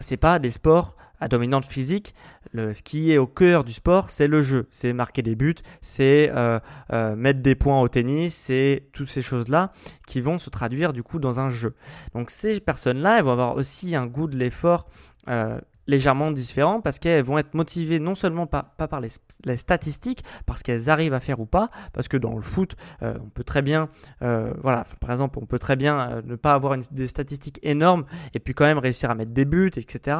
C'est 0.00 0.16
pas 0.16 0.38
des 0.38 0.50
sports 0.50 0.96
à 1.20 1.28
dominante 1.28 1.66
physique, 1.66 2.14
le, 2.52 2.72
ce 2.72 2.82
qui 2.82 3.12
est 3.12 3.18
au 3.18 3.26
cœur 3.26 3.64
du 3.64 3.72
sport, 3.72 4.10
c'est 4.10 4.26
le 4.28 4.40
jeu. 4.40 4.66
C'est 4.70 4.92
marquer 4.92 5.22
des 5.22 5.34
buts, 5.34 5.56
c'est 5.80 6.30
euh, 6.34 6.60
euh, 6.92 7.16
mettre 7.16 7.40
des 7.40 7.54
points 7.54 7.80
au 7.80 7.88
tennis, 7.88 8.34
c'est 8.34 8.88
toutes 8.92 9.08
ces 9.08 9.22
choses-là 9.22 9.72
qui 10.06 10.20
vont 10.20 10.38
se 10.38 10.50
traduire 10.50 10.92
du 10.92 11.02
coup 11.02 11.18
dans 11.18 11.40
un 11.40 11.50
jeu. 11.50 11.74
Donc 12.14 12.30
ces 12.30 12.60
personnes-là, 12.60 13.18
elles 13.18 13.24
vont 13.24 13.32
avoir 13.32 13.56
aussi 13.56 13.96
un 13.96 14.06
goût 14.06 14.28
de 14.28 14.36
l'effort 14.36 14.86
euh, 15.28 15.60
légèrement 15.88 16.30
différent 16.30 16.80
parce 16.80 17.00
qu'elles 17.00 17.24
vont 17.24 17.38
être 17.38 17.54
motivées 17.54 17.98
non 17.98 18.14
seulement 18.14 18.46
pas, 18.46 18.62
par 18.62 19.00
les, 19.00 19.08
statistiques, 19.56 20.22
parce 20.46 20.62
qu'elles 20.62 20.88
arrivent 20.88 21.14
à 21.14 21.20
faire 21.20 21.40
ou 21.40 21.46
pas, 21.46 21.70
parce 21.92 22.06
que 22.06 22.16
dans 22.16 22.36
le 22.36 22.42
foot, 22.42 22.76
on 23.00 23.30
peut 23.34 23.42
très 23.42 23.62
bien, 23.62 23.88
voilà, 24.20 24.84
par 25.00 25.10
exemple, 25.10 25.38
on 25.42 25.46
peut 25.46 25.58
très 25.58 25.74
bien 25.74 26.22
ne 26.24 26.36
pas 26.36 26.54
avoir 26.54 26.76
des 26.92 27.08
statistiques 27.08 27.58
énormes 27.62 28.04
et 28.34 28.38
puis 28.38 28.54
quand 28.54 28.66
même 28.66 28.78
réussir 28.78 29.10
à 29.10 29.14
mettre 29.14 29.32
des 29.32 29.44
buts, 29.44 29.72
etc. 29.76 30.18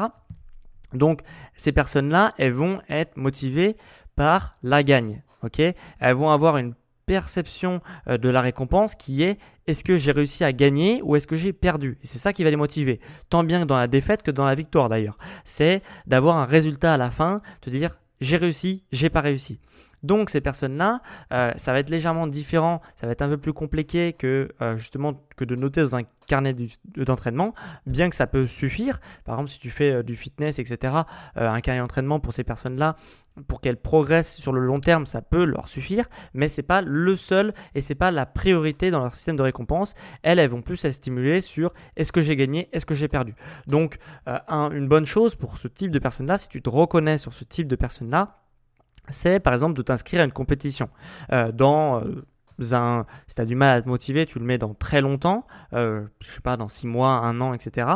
Donc 0.93 1.23
ces 1.55 1.73
personnes-là, 1.73 2.33
elles 2.39 2.53
vont 2.53 2.81
être 2.89 3.17
motivées 3.17 3.77
par 4.17 4.55
la 4.63 4.83
gagne. 4.83 5.23
ok? 5.43 5.61
Elles 5.61 6.15
vont 6.15 6.31
avoir 6.31 6.57
une 6.57 6.75
perception 7.09 7.81
euh, 8.07 8.19
de 8.19 8.29
la 8.29 8.41
récompense 8.43 8.95
qui 8.95 9.25
est 9.25 9.39
est-ce 9.67 9.83
que 9.83 9.97
j'ai 9.97 10.13
réussi 10.13 10.45
à 10.45 10.53
gagner 10.53 11.01
ou 11.03 11.17
est-ce 11.17 11.27
que 11.27 11.37
j'ai 11.37 11.53
perdu? 11.53 11.99
C'est 12.03 12.19
ça 12.19 12.33
qui 12.33 12.45
va 12.45 12.51
les 12.51 12.57
motiver, 12.57 13.01
tant 13.31 13.43
bien 13.43 13.67
dans 13.67 13.77
la 13.77 13.89
défaite 13.89 14.23
que 14.23 14.31
dans 14.31 14.45
la 14.45 14.55
victoire 14.55 14.89
d'ailleurs. 14.89 15.19
C'est 15.45 15.83
d'avoir 16.07 16.37
un 16.37 16.45
résultat 16.45 16.95
à 16.95 16.97
la 16.97 17.11
fin, 17.11 17.41
de 17.63 17.71
dire 17.71 17.99
j'ai 18.21 18.37
réussi, 18.37 18.85
j'ai 18.93 19.11
pas 19.11 19.21
réussi. 19.21 19.59
Donc 20.03 20.31
ces 20.31 20.41
personnes-là, 20.41 21.01
euh, 21.33 21.53
ça 21.57 21.73
va 21.73 21.81
être 21.81 21.91
légèrement 21.91 22.27
différent, 22.27 22.81
ça 22.97 23.07
va 23.07 23.13
être 23.13 23.23
un 23.23 23.29
peu 23.29 23.39
plus 23.39 23.53
compliqué 23.53 24.13
que 24.13 24.49
euh, 24.63 24.77
justement 24.77 25.15
que 25.37 25.45
de 25.45 25.57
noter 25.57 25.81
dans 25.81 25.97
un 25.97 26.03
carnet 26.27 26.55
d'entraînement, 26.97 27.55
bien 27.87 28.11
que 28.11 28.17
ça 28.17 28.27
peut 28.27 28.47
suffire. 28.47 29.01
Par 29.25 29.37
exemple, 29.37 29.51
si 29.51 29.59
tu 29.59 29.71
fais 29.71 29.93
euh, 29.93 30.03
du 30.03 30.15
fitness, 30.15 30.59
etc., 30.59 30.95
un 31.37 31.61
carnet 31.61 31.81
d'entraînement 31.81 32.21
pour 32.21 32.33
ces 32.33 32.45
personnes-là, 32.45 32.97
pour 33.47 33.61
qu'elles 33.61 33.77
progressent 33.77 34.37
sur 34.37 34.53
le 34.53 34.61
long 34.61 34.81
terme, 34.81 35.07
ça 35.07 35.23
peut 35.23 35.45
leur 35.45 35.69
suffire, 35.69 36.07
mais 36.35 36.49
c'est 36.49 36.63
pas 36.63 36.83
le 36.83 37.15
seul 37.17 37.55
et 37.75 37.81
c'est 37.81 37.95
pas 37.95 38.11
la 38.11 38.27
priorité 38.27 38.91
dans 38.91 38.99
leur 38.99 39.15
système 39.15 39.37
de 39.37 39.43
récompense. 39.43 39.95
Elles, 40.23 40.39
elles 40.39 40.51
vont 40.51 40.63
plus 40.63 40.85
à 40.85 40.91
stimuler 40.91 41.41
sur 41.41 41.73
est-ce 41.97 42.11
que 42.11 42.21
j'ai 42.21 42.35
gagné, 42.35 42.69
est-ce 42.73 42.85
que 42.85 42.95
j'ai 42.95 43.09
perdu? 43.09 43.35
Donc, 43.69 43.99
une 44.27 44.89
bonne 44.89 45.07
chose 45.07 45.37
pour 45.37 45.59
ce 45.59 45.69
type 45.69 45.93
de 45.93 46.01
personnes-là, 46.01 46.37
si 46.37 46.49
tu 46.49 46.61
te 46.63 46.69
reconnais 46.69 47.19
sur 47.19 47.33
ce 47.33 47.45
type 47.45 47.69
de 47.69 47.77
personnes-là, 47.77 48.39
c'est 49.11 49.41
par 49.41 49.53
exemple 49.53 49.75
de 49.75 49.83
t'inscrire 49.83 50.23
à 50.23 50.25
une 50.25 50.33
compétition. 50.33 50.89
Euh, 51.33 51.53
dans 51.53 52.03
euh, 52.03 52.25
un, 52.73 53.07
si 53.27 53.37
tu 53.37 53.41
as 53.41 53.45
du 53.45 53.55
mal 53.55 53.79
à 53.79 53.83
te 53.83 53.89
motiver, 53.89 54.27
tu 54.27 54.39
le 54.39 54.45
mets 54.45 54.59
dans 54.59 54.75
très 54.75 55.01
longtemps, 55.01 55.47
euh, 55.73 56.03
je 56.21 56.31
sais 56.31 56.41
pas, 56.41 56.57
dans 56.57 56.69
six 56.69 56.87
mois, 56.87 57.11
un 57.11 57.41
an, 57.41 57.55
etc. 57.55 57.89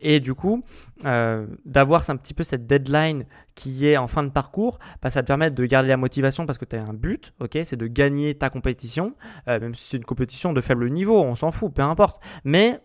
Et 0.00 0.20
du 0.20 0.34
coup, 0.34 0.62
euh, 1.06 1.46
d'avoir 1.64 2.08
un 2.10 2.16
petit 2.16 2.34
peu 2.34 2.42
cette 2.42 2.66
deadline 2.66 3.24
qui 3.54 3.86
est 3.86 3.96
en 3.96 4.06
fin 4.06 4.22
de 4.22 4.28
parcours, 4.28 4.78
bah, 5.02 5.10
ça 5.10 5.22
te 5.22 5.26
permet 5.26 5.50
de 5.50 5.64
garder 5.64 5.88
la 5.88 5.96
motivation 5.96 6.46
parce 6.46 6.58
que 6.58 6.64
tu 6.64 6.76
as 6.76 6.82
un 6.82 6.94
but, 6.94 7.32
ok, 7.40 7.58
c'est 7.64 7.76
de 7.76 7.86
gagner 7.86 8.34
ta 8.34 8.50
compétition, 8.50 9.12
même 9.46 9.74
si 9.74 9.90
c'est 9.90 9.96
une 9.96 10.04
compétition 10.04 10.52
de 10.52 10.60
faible 10.60 10.88
niveau, 10.90 11.20
on 11.20 11.34
s'en 11.34 11.50
fout, 11.50 11.72
peu 11.72 11.82
importe. 11.82 12.22
Mais 12.44 12.80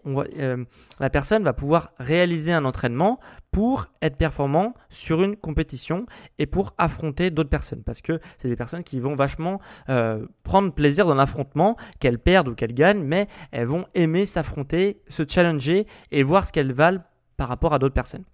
la 0.99 1.09
personne 1.09 1.43
va 1.43 1.53
pouvoir 1.53 1.93
réaliser 1.99 2.51
un 2.51 2.65
entraînement 2.65 3.19
pour 3.55 3.87
être 4.01 4.17
performant 4.17 4.73
sur 4.89 5.23
une 5.23 5.37
compétition 5.37 6.05
et 6.39 6.45
pour 6.45 6.73
affronter 6.77 7.31
d'autres 7.31 7.49
personnes 7.49 7.83
parce 7.83 8.01
que 8.01 8.19
c'est 8.37 8.49
des 8.49 8.57
personnes 8.57 8.83
qui 8.83 8.99
vont 8.99 9.15
vachement 9.15 9.61
prendre 10.43 10.73
plaisir 10.73 11.05
dans 11.05 11.15
l'affrontement, 11.15 11.77
qu'elles 12.01 12.19
perdent 12.19 12.49
ou 12.49 12.53
qu'elles 12.53 12.73
gagnent, 12.73 13.01
mais 13.01 13.29
elles 13.53 13.67
vont 13.67 13.85
aimer 13.93 14.25
s'affronter, 14.25 14.99
se 15.07 15.23
challenger 15.25 15.87
et 16.11 16.21
voir 16.21 16.45
ce 16.45 16.51
qu'elles 16.51 16.73
valent 16.73 17.01
par 17.37 17.47
rapport 17.47 17.73
à 17.73 17.79
d'autres 17.79 17.93
personnes. 17.93 18.25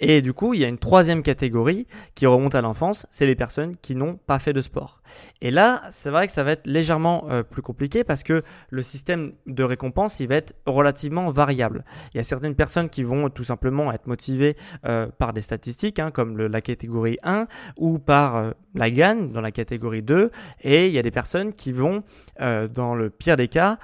Et 0.00 0.22
du 0.22 0.32
coup, 0.32 0.54
il 0.54 0.60
y 0.60 0.64
a 0.64 0.68
une 0.68 0.78
troisième 0.78 1.22
catégorie 1.22 1.86
qui 2.14 2.26
remonte 2.26 2.54
à 2.54 2.60
l'enfance, 2.60 3.06
c'est 3.10 3.26
les 3.26 3.34
personnes 3.34 3.74
qui 3.76 3.96
n'ont 3.96 4.16
pas 4.16 4.38
fait 4.38 4.52
de 4.52 4.60
sport. 4.60 5.02
Et 5.40 5.50
là, 5.50 5.82
c'est 5.90 6.10
vrai 6.10 6.26
que 6.26 6.32
ça 6.32 6.42
va 6.42 6.52
être 6.52 6.66
légèrement 6.66 7.26
euh, 7.30 7.42
plus 7.42 7.62
compliqué 7.62 8.04
parce 8.04 8.22
que 8.22 8.42
le 8.70 8.82
système 8.82 9.32
de 9.46 9.64
récompense, 9.64 10.20
il 10.20 10.28
va 10.28 10.36
être 10.36 10.54
relativement 10.66 11.30
variable. 11.30 11.84
Il 12.14 12.18
y 12.18 12.20
a 12.20 12.24
certaines 12.24 12.54
personnes 12.54 12.90
qui 12.90 13.02
vont 13.02 13.28
tout 13.30 13.44
simplement 13.44 13.92
être 13.92 14.06
motivées 14.06 14.56
euh, 14.86 15.06
par 15.18 15.32
des 15.32 15.40
statistiques, 15.40 15.98
hein, 15.98 16.10
comme 16.10 16.38
la 16.38 16.60
catégorie 16.60 17.18
1, 17.22 17.46
ou 17.76 17.98
par 17.98 18.36
euh, 18.36 18.50
la 18.74 18.90
gagne 18.90 19.32
dans 19.32 19.40
la 19.40 19.50
catégorie 19.50 20.02
2. 20.02 20.30
Et 20.62 20.86
il 20.86 20.92
y 20.92 20.98
a 20.98 21.02
des 21.02 21.10
personnes 21.10 21.52
qui 21.52 21.72
vont, 21.72 22.02
dans 22.38 22.94
le 22.94 23.10
pire 23.10 23.36
des 23.36 23.48
cas, 23.48 23.78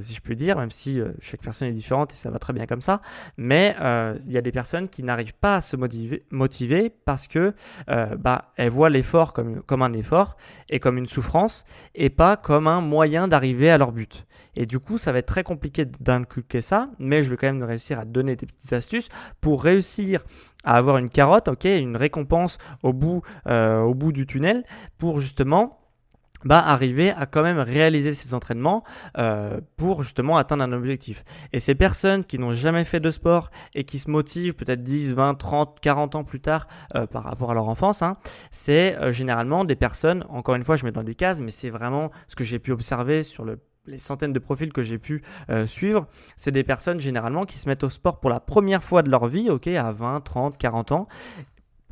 si 0.00 0.14
je 0.14 0.20
peux 0.20 0.34
dire, 0.34 0.56
même 0.56 0.70
si 0.70 1.00
chaque 1.20 1.42
personne 1.42 1.68
est 1.68 1.72
différente 1.72 2.12
et 2.12 2.16
ça 2.16 2.30
va 2.30 2.38
très 2.38 2.52
bien 2.52 2.66
comme 2.66 2.80
ça, 2.80 3.02
mais 3.36 3.74
il 4.24 4.32
y 4.32 4.38
a 4.38 4.40
des 4.40 4.52
personnes 4.52 4.88
qui 4.88 5.02
n'arrivent 5.02 5.34
pas 5.34 5.49
se 5.60 5.76
motiver, 6.30 6.90
parce 7.04 7.26
que 7.26 7.54
euh, 7.90 8.16
bah, 8.16 8.52
elles 8.56 8.70
voient 8.70 8.90
l'effort 8.90 9.32
comme, 9.32 9.62
comme 9.62 9.82
un 9.82 9.92
effort 9.92 10.36
et 10.68 10.78
comme 10.78 10.98
une 10.98 11.06
souffrance 11.06 11.64
et 11.94 12.10
pas 12.10 12.36
comme 12.36 12.66
un 12.66 12.80
moyen 12.80 13.26
d'arriver 13.26 13.70
à 13.70 13.78
leur 13.78 13.92
but. 13.92 14.26
Et 14.56 14.66
du 14.66 14.78
coup, 14.78 14.98
ça 14.98 15.12
va 15.12 15.18
être 15.18 15.26
très 15.26 15.42
compliqué 15.42 15.84
d'inculquer 15.84 16.60
ça, 16.60 16.90
mais 16.98 17.22
je 17.22 17.30
vais 17.30 17.36
quand 17.36 17.46
même 17.46 17.62
réussir 17.62 17.98
à 17.98 18.04
donner 18.04 18.36
des 18.36 18.46
petites 18.46 18.72
astuces 18.72 19.08
pour 19.40 19.62
réussir 19.62 20.22
à 20.64 20.76
avoir 20.76 20.98
une 20.98 21.08
carotte, 21.08 21.48
ok, 21.48 21.64
une 21.64 21.96
récompense 21.96 22.58
au 22.82 22.92
bout, 22.92 23.22
euh, 23.48 23.80
au 23.80 23.94
bout 23.94 24.12
du 24.12 24.26
tunnel 24.26 24.64
pour 24.98 25.20
justement 25.20 25.79
bah, 26.44 26.58
arriver 26.58 27.10
à 27.10 27.26
quand 27.26 27.42
même 27.42 27.58
réaliser 27.58 28.14
ces 28.14 28.34
entraînements 28.34 28.82
euh, 29.18 29.60
pour 29.76 30.02
justement 30.02 30.36
atteindre 30.36 30.64
un 30.64 30.72
objectif. 30.72 31.24
Et 31.52 31.60
ces 31.60 31.74
personnes 31.74 32.24
qui 32.24 32.38
n'ont 32.38 32.52
jamais 32.52 32.84
fait 32.84 33.00
de 33.00 33.10
sport 33.10 33.50
et 33.74 33.84
qui 33.84 33.98
se 33.98 34.10
motivent 34.10 34.54
peut-être 34.54 34.82
10, 34.82 35.14
20, 35.14 35.34
30, 35.34 35.80
40 35.80 36.14
ans 36.14 36.24
plus 36.24 36.40
tard 36.40 36.66
euh, 36.94 37.06
par 37.06 37.24
rapport 37.24 37.50
à 37.50 37.54
leur 37.54 37.68
enfance, 37.68 38.02
hein, 38.02 38.14
c'est 38.50 38.96
euh, 38.96 39.12
généralement 39.12 39.64
des 39.64 39.76
personnes, 39.76 40.24
encore 40.28 40.54
une 40.54 40.64
fois 40.64 40.76
je 40.76 40.84
mets 40.84 40.92
dans 40.92 41.02
des 41.02 41.14
cases, 41.14 41.40
mais 41.40 41.50
c'est 41.50 41.70
vraiment 41.70 42.10
ce 42.28 42.36
que 42.36 42.44
j'ai 42.44 42.58
pu 42.58 42.72
observer 42.72 43.22
sur 43.22 43.44
le 43.44 43.58
les 43.86 43.98
centaines 43.98 44.34
de 44.34 44.38
profils 44.38 44.72
que 44.72 44.82
j'ai 44.82 44.98
pu 44.98 45.22
suivre, 45.66 46.06
c'est 46.36 46.52
des 46.52 46.62
personnes 46.62 47.00
généralement 47.00 47.46
qui 47.46 47.58
se 47.58 47.68
mettent 47.68 47.82
au 47.82 47.88
sport 47.88 48.20
pour 48.20 48.28
la 48.28 48.38
première 48.38 48.84
fois 48.84 49.02
de 49.02 49.10
leur 49.10 49.26
vie, 49.26 49.48
ok, 49.48 49.68
à 49.68 49.90
20, 49.90 50.20
30, 50.20 50.58
40 50.58 50.92
ans, 50.92 51.08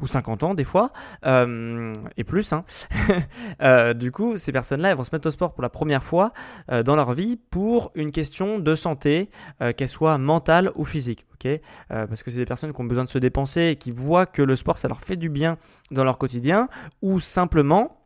ou 0.00 0.06
50 0.06 0.42
ans 0.42 0.54
des 0.54 0.64
fois, 0.64 0.90
euh, 1.26 1.92
et 2.16 2.24
plus. 2.24 2.52
Hein. 2.52 2.64
euh, 3.62 3.94
du 3.94 4.12
coup, 4.12 4.36
ces 4.36 4.52
personnes-là, 4.52 4.90
elles 4.90 4.96
vont 4.96 5.04
se 5.04 5.14
mettre 5.14 5.28
au 5.28 5.30
sport 5.30 5.54
pour 5.54 5.62
la 5.62 5.68
première 5.68 6.02
fois 6.02 6.32
euh, 6.70 6.82
dans 6.82 6.96
leur 6.96 7.12
vie 7.12 7.36
pour 7.36 7.90
une 7.94 8.12
question 8.12 8.58
de 8.58 8.74
santé, 8.74 9.28
euh, 9.62 9.72
qu'elle 9.72 9.88
soit 9.88 10.18
mentale 10.18 10.70
ou 10.74 10.84
physique. 10.84 11.26
ok? 11.34 11.60
Parce 11.88 12.22
que 12.22 12.30
c'est 12.30 12.38
des 12.38 12.46
personnes 12.46 12.72
qui 12.72 12.80
ont 12.80 12.84
besoin 12.84 13.04
de 13.04 13.08
se 13.08 13.18
dépenser 13.18 13.68
et 13.68 13.76
qui 13.76 13.90
voient 13.90 14.26
que 14.26 14.42
le 14.42 14.56
sport, 14.56 14.78
ça 14.78 14.88
leur 14.88 15.00
fait 15.00 15.16
du 15.16 15.28
bien 15.28 15.56
dans 15.90 16.04
leur 16.04 16.18
quotidien, 16.18 16.68
ou 17.02 17.20
simplement 17.20 17.98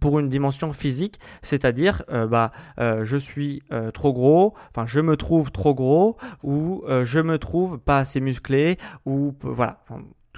pour 0.00 0.18
une 0.18 0.28
dimension 0.28 0.72
physique, 0.72 1.18
c'est-à-dire 1.42 2.02
euh, 2.10 2.26
bah 2.26 2.52
euh, 2.78 3.04
je 3.04 3.16
suis 3.16 3.62
euh, 3.72 3.90
trop 3.90 4.12
gros, 4.12 4.54
enfin 4.70 4.86
je 4.86 5.00
me 5.00 5.16
trouve 5.16 5.50
trop 5.50 5.74
gros 5.74 6.16
ou 6.42 6.84
je 7.04 7.20
me 7.20 7.38
trouve 7.38 7.78
pas 7.78 7.98
assez 7.98 8.20
musclé 8.20 8.76
ou 9.04 9.34
voilà, 9.40 9.84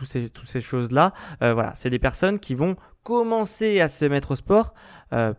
ces, 0.07 0.31
toutes 0.31 0.49
ces 0.49 0.61
choses-là. 0.61 1.13
Euh, 1.43 1.55
voilà, 1.55 1.73
c'est 1.75 1.91
des 1.91 1.99
personnes 1.99 2.39
qui 2.39 2.55
vont 2.55 2.77
commencer 3.03 3.81
à 3.81 3.89
se 3.89 4.05
mettre 4.05 4.33
au 4.33 4.37
sport. 4.37 4.75
Euh, 5.13 5.33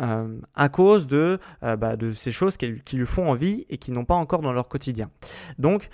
euh, 0.00 0.40
à 0.56 0.68
cause 0.68 1.06
de, 1.06 1.38
bah, 1.62 1.94
ces 2.14 2.32
choses 2.32 2.56
qui, 2.56 2.66
lui 2.66 3.06
font 3.06 3.30
envie 3.30 3.64
et 3.70 3.78
qui 3.78 3.92
n'ont 3.92 4.04
pas 4.04 4.16
encore 4.16 4.40
dans 4.40 4.52
leur 4.52 4.66
quotidien. 4.66 5.08
Donc, 5.60 5.88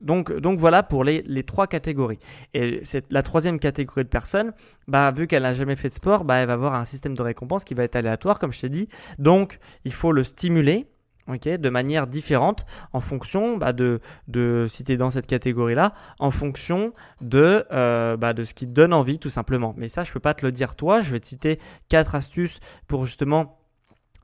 donc, 0.00 0.34
donc 0.34 0.58
voilà 0.58 0.82
pour 0.82 1.04
les, 1.04 1.20
les 1.26 1.42
trois 1.42 1.66
catégories. 1.66 2.18
Et 2.54 2.80
c'est 2.82 3.12
la 3.12 3.22
troisième 3.22 3.58
catégorie 3.58 4.04
de 4.04 4.08
personnes, 4.08 4.54
bah, 4.88 5.10
vu 5.10 5.26
qu'elle 5.26 5.42
n'a 5.42 5.52
jamais 5.52 5.76
fait 5.76 5.90
de 5.90 5.94
sport, 5.94 6.24
bah, 6.24 6.36
elle 6.36 6.46
va 6.46 6.54
avoir 6.54 6.74
un 6.76 6.86
système 6.86 7.12
de 7.12 7.20
récompense 7.20 7.64
qui 7.64 7.74
va 7.74 7.84
être 7.84 7.96
aléatoire, 7.96 8.38
comme 8.38 8.54
je 8.54 8.62
t'ai 8.62 8.70
dit. 8.70 8.88
Donc, 9.18 9.58
il 9.84 9.92
faut 9.92 10.12
le 10.12 10.24
stimuler 10.24 10.86
de 11.26 11.68
manière 11.70 12.06
différente 12.06 12.66
en 12.92 13.00
fonction 13.00 13.56
bah, 13.56 13.72
de, 13.72 14.00
de 14.28 14.66
si 14.68 14.84
dans 14.84 15.10
cette 15.10 15.26
catégorie-là, 15.26 15.94
en 16.18 16.30
fonction 16.30 16.92
de, 17.20 17.64
euh, 17.72 18.16
bah, 18.16 18.34
de 18.34 18.44
ce 18.44 18.52
qui 18.52 18.66
te 18.66 18.72
donne 18.72 18.92
envie 18.92 19.18
tout 19.18 19.30
simplement. 19.30 19.74
Mais 19.76 19.88
ça, 19.88 20.04
je 20.04 20.12
peux 20.12 20.20
pas 20.20 20.34
te 20.34 20.44
le 20.44 20.52
dire 20.52 20.76
toi, 20.76 21.00
je 21.00 21.10
vais 21.10 21.20
te 21.20 21.26
citer 21.26 21.58
quatre 21.88 22.14
astuces 22.14 22.60
pour 22.86 23.06
justement 23.06 23.58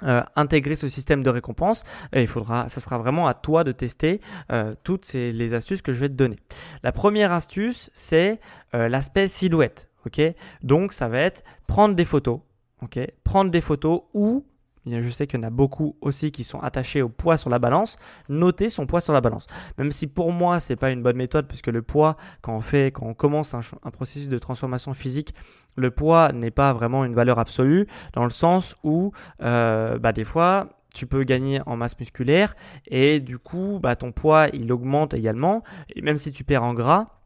euh, 0.03 0.23
intégrer 0.37 0.77
ce 0.77 0.89
système 0.89 1.23
de 1.23 1.31
récompense. 1.31 1.85
Et 2.13 2.21
il 2.21 2.27
faudra 2.27 2.69
ça 2.69 2.81
sera 2.81 2.99
vraiment 2.99 3.27
à 3.27 3.35
toi 3.35 3.65
de 3.65 3.73
tester 3.73 4.21
euh, 4.53 4.75
toutes 4.85 5.11
les 5.15 5.55
astuces 5.55 5.83
que 5.83 5.93
je 5.93 6.01
vais 6.01 6.09
te 6.09 6.15
donner. 6.15 6.37
La 6.83 6.93
première 6.93 7.33
astuce 7.33 7.91
c'est 7.95 8.41
l'aspect 8.73 9.29
silhouette. 9.29 9.89
Ok? 10.07 10.21
Donc 10.63 10.93
ça 10.93 11.09
va 11.09 11.19
être 11.21 11.45
prendre 11.67 11.95
des 11.95 12.05
photos. 12.05 12.41
Ok? 12.83 12.99
Prendre 13.25 13.51
des 13.51 13.61
photos 13.61 14.03
ou 14.15 14.45
je 14.87 15.09
sais 15.11 15.27
qu'il 15.27 15.41
y 15.41 15.43
en 15.43 15.47
a 15.47 15.51
beaucoup 15.51 15.97
aussi 16.01 16.33
qui 16.33 16.45
sont 16.45 16.61
attachés 16.61 17.03
au 17.03 17.09
poids 17.09 17.37
sur 17.37 17.51
la 17.51 17.59
balance. 17.59 17.99
Noter 18.29 18.69
son 18.69 18.87
poids 18.87 19.01
sur 19.01 19.13
la 19.13 19.21
balance. 19.21 19.47
Même 19.79 19.93
si 19.93 20.07
pour 20.07 20.33
moi, 20.33 20.61
c'est 20.61 20.77
pas 20.77 20.91
une 20.91 21.03
bonne 21.03 21.17
méthode, 21.17 21.47
puisque 21.47 21.69
le 21.69 21.83
poids, 21.83 22.17
quand 22.41 22.55
on 22.55 22.61
fait, 22.61 22.91
quand 22.93 23.07
on 23.07 23.15
commence 23.15 23.55
un, 23.55 23.61
processus 23.93 24.29
de 24.29 24.39
transformation 24.39 24.95
physique, 24.95 25.35
le 25.77 25.91
poids 25.91 26.33
n'est 26.33 26.51
pas 26.51 26.73
vraiment 26.73 27.05
une 27.05 27.15
valeur 27.15 27.39
absolue, 27.39 27.87
dans 28.15 28.25
le 28.25 28.31
sens 28.31 28.75
où, 28.83 29.13
euh, 29.43 29.99
bah, 29.99 30.13
des 30.13 30.25
fois, 30.25 30.69
tu 30.95 31.07
peux 31.07 31.23
gagner 31.25 31.61
en 31.67 31.77
masse 31.77 31.99
musculaire 31.99 32.55
et 32.87 33.21
du 33.21 33.39
coup, 33.39 33.79
bah, 33.83 33.97
ton 33.97 34.13
poids, 34.13 34.49
il 34.53 34.73
augmente 34.73 35.15
également. 35.15 35.63
Même 36.01 36.19
si 36.19 36.33
tu 36.33 36.45
perds 36.45 36.65
en 36.65 36.75
gras, 36.75 37.20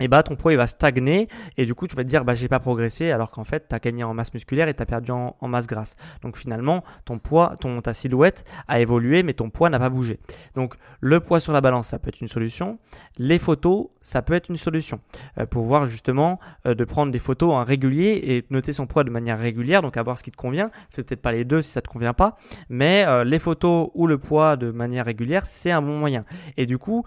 et 0.00 0.08
bah 0.08 0.22
ton 0.22 0.34
poids 0.34 0.52
il 0.52 0.56
va 0.56 0.66
stagner 0.66 1.28
et 1.56 1.66
du 1.66 1.74
coup 1.74 1.86
tu 1.86 1.94
vas 1.94 2.02
te 2.02 2.08
dire 2.08 2.24
bah 2.24 2.34
j'ai 2.34 2.48
pas 2.48 2.58
progressé 2.58 3.10
alors 3.10 3.30
qu'en 3.30 3.44
fait 3.44 3.68
tu 3.68 3.74
as 3.74 3.78
gagné 3.78 4.02
en 4.02 4.14
masse 4.14 4.32
musculaire 4.32 4.68
et 4.68 4.74
tu 4.74 4.82
as 4.82 4.86
perdu 4.86 5.12
en, 5.12 5.36
masse 5.42 5.66
grasse. 5.66 5.96
Donc 6.22 6.36
finalement 6.36 6.82
ton 7.04 7.18
poids, 7.18 7.56
ton, 7.60 7.80
ta 7.80 7.92
silhouette 7.94 8.44
a 8.66 8.80
évolué 8.80 9.22
mais 9.22 9.34
ton 9.34 9.50
poids 9.50 9.70
n'a 9.70 9.78
pas 9.78 9.90
bougé. 9.90 10.18
Donc 10.54 10.74
le 11.00 11.20
poids 11.20 11.40
sur 11.40 11.52
la 11.52 11.60
balance 11.60 11.88
ça 11.88 11.98
peut 11.98 12.08
être 12.08 12.20
une 12.20 12.28
solution, 12.28 12.78
les 13.18 13.38
photos 13.38 13.88
ça 14.00 14.22
peut 14.22 14.34
être 14.34 14.48
une 14.48 14.56
solution 14.56 15.00
euh, 15.38 15.46
pour 15.46 15.64
voir 15.64 15.86
justement 15.86 16.38
euh, 16.66 16.74
de 16.74 16.84
prendre 16.84 17.12
des 17.12 17.18
photos 17.18 17.52
en 17.52 17.62
régulier 17.62 18.20
et 18.24 18.44
noter 18.50 18.72
son 18.72 18.86
poids 18.86 19.04
de 19.04 19.10
manière 19.10 19.38
régulière 19.38 19.82
donc 19.82 19.96
avoir 19.96 20.18
ce 20.18 20.24
qui 20.24 20.30
te 20.30 20.36
convient. 20.36 20.70
Fais 20.90 21.02
peut-être 21.02 21.22
pas 21.22 21.32
les 21.32 21.44
deux 21.44 21.62
si 21.62 21.70
ça 21.70 21.82
te 21.82 21.88
convient 21.88 22.14
pas 22.14 22.36
mais 22.68 23.04
euh, 23.06 23.24
les 23.24 23.38
photos 23.38 23.90
ou 23.94 24.06
le 24.06 24.18
poids 24.18 24.56
de 24.56 24.70
manière 24.70 25.04
régulière 25.04 25.46
c'est 25.46 25.70
un 25.70 25.82
bon 25.82 25.98
moyen. 25.98 26.24
Et 26.56 26.66
du 26.66 26.78
coup 26.78 27.04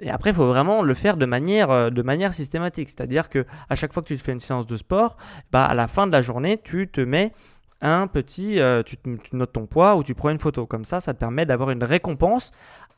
et 0.00 0.10
après, 0.10 0.30
il 0.30 0.36
faut 0.36 0.46
vraiment 0.46 0.82
le 0.82 0.94
faire 0.94 1.16
de 1.16 1.26
manière, 1.26 1.70
euh, 1.70 1.90
de 1.90 2.02
manière 2.02 2.34
systématique. 2.34 2.88
C'est-à-dire 2.88 3.28
que 3.28 3.46
à 3.68 3.74
chaque 3.74 3.92
fois 3.92 4.02
que 4.02 4.08
tu 4.08 4.16
te 4.16 4.22
fais 4.22 4.32
une 4.32 4.40
séance 4.40 4.66
de 4.66 4.76
sport, 4.76 5.16
bah, 5.52 5.64
à 5.64 5.74
la 5.74 5.86
fin 5.86 6.06
de 6.06 6.12
la 6.12 6.22
journée, 6.22 6.58
tu 6.62 6.88
te 6.88 7.00
mets 7.00 7.32
un 7.80 8.06
petit, 8.06 8.60
euh, 8.60 8.82
tu, 8.82 8.96
notes 9.32 9.52
ton 9.52 9.66
poids 9.66 9.96
ou 9.96 10.02
tu 10.02 10.14
prends 10.14 10.30
une 10.30 10.38
photo. 10.38 10.66
Comme 10.66 10.84
ça, 10.84 11.00
ça 11.00 11.14
te 11.14 11.18
permet 11.18 11.46
d'avoir 11.46 11.70
une 11.70 11.84
récompense 11.84 12.52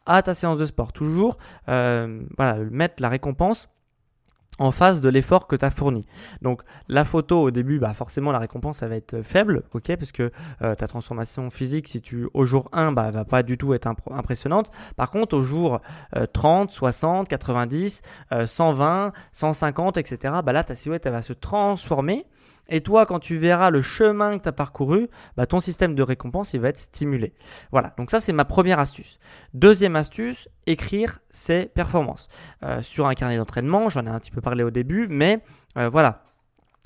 à 0.07 0.23
ta 0.23 0.35
séance 0.35 0.59
de 0.59 0.67
sport. 0.67 0.93
Toujours, 0.93 1.39
euh, 1.69 2.21
voilà, 2.37 2.59
mettre 2.71 3.03
la 3.03 3.09
récompense 3.09 3.69
en 4.59 4.71
face 4.71 5.01
de 5.01 5.09
l'effort 5.09 5.47
que 5.47 5.57
tu 5.57 5.65
as 5.65 5.71
fourni. 5.71 6.05
Donc 6.43 6.63
la 6.89 7.05
photo 7.05 7.43
au 7.43 7.51
début, 7.51 7.79
bah 7.79 7.95
forcément 7.95 8.33
la 8.33 8.39
récompense 8.39 8.79
ça 8.79 8.89
va 8.89 8.97
être 8.97 9.23
faible, 9.23 9.63
ok, 9.73 9.97
parce 9.97 10.13
que 10.13 10.31
euh, 10.63 10.75
ta 10.75 10.87
transformation 10.87 11.51
physique, 11.51 11.89
si 11.89 12.01
tu 12.01 12.29
au 12.35 12.45
jour 12.45 12.69
1, 12.73 12.93
bah 12.93 13.11
va 13.11 13.25
pas 13.25 13.43
du 13.43 13.59
tout 13.59 13.75
être 13.75 13.89
impressionnante. 14.11 14.71
Par 14.97 15.11
contre 15.11 15.37
au 15.37 15.43
jour 15.43 15.81
30, 16.33 16.71
60, 16.71 17.29
90, 17.29 18.03
120, 18.45 19.13
150, 19.33 19.97
etc. 19.97 20.35
Bah 20.45 20.53
là 20.53 20.65
ta 20.65 20.75
silhouette 20.75 21.07
elle 21.07 21.13
va 21.13 21.23
se 21.23 21.33
transformer 21.33 22.27
et 22.69 22.81
toi, 22.83 23.07
quand 23.07 23.19
tu 23.19 23.37
verras 23.37 23.71
le 23.71 23.83
chemin 23.83 24.37
que 24.37 24.43
tu 24.43 24.49
as 24.49 24.53
parcouru, 24.53 25.09
bah, 25.37 25.47
ton 25.47 25.61
système 25.61 25.95
de 25.95 26.03
récompense 26.03 26.53
il 26.55 26.61
va 26.61 26.69
être 26.69 26.79
stimulé. 26.79 27.33
Voilà, 27.73 27.95
donc 27.97 28.11
ça 28.11 28.21
c'est 28.21 28.33
ma 28.33 28.45
première 28.45 28.79
astuce. 28.79 29.19
Deuxième 29.55 29.97
astuce, 29.97 30.49
écrire 30.67 31.19
ses 31.31 31.67
performances. 31.67 32.29
Euh, 32.63 32.83
sur 32.83 33.07
un 33.07 33.15
carnet 33.15 33.39
d'entraînement, 33.39 33.89
j'en 33.89 34.05
ai 34.07 34.11
un 34.11 34.19
petit 34.19 34.31
peu 34.31 34.41
parlé 34.41 34.63
au 34.65 34.71
début, 34.71 35.07
mais 35.09 35.43
euh, 35.79 35.89
voilà, 35.89 36.25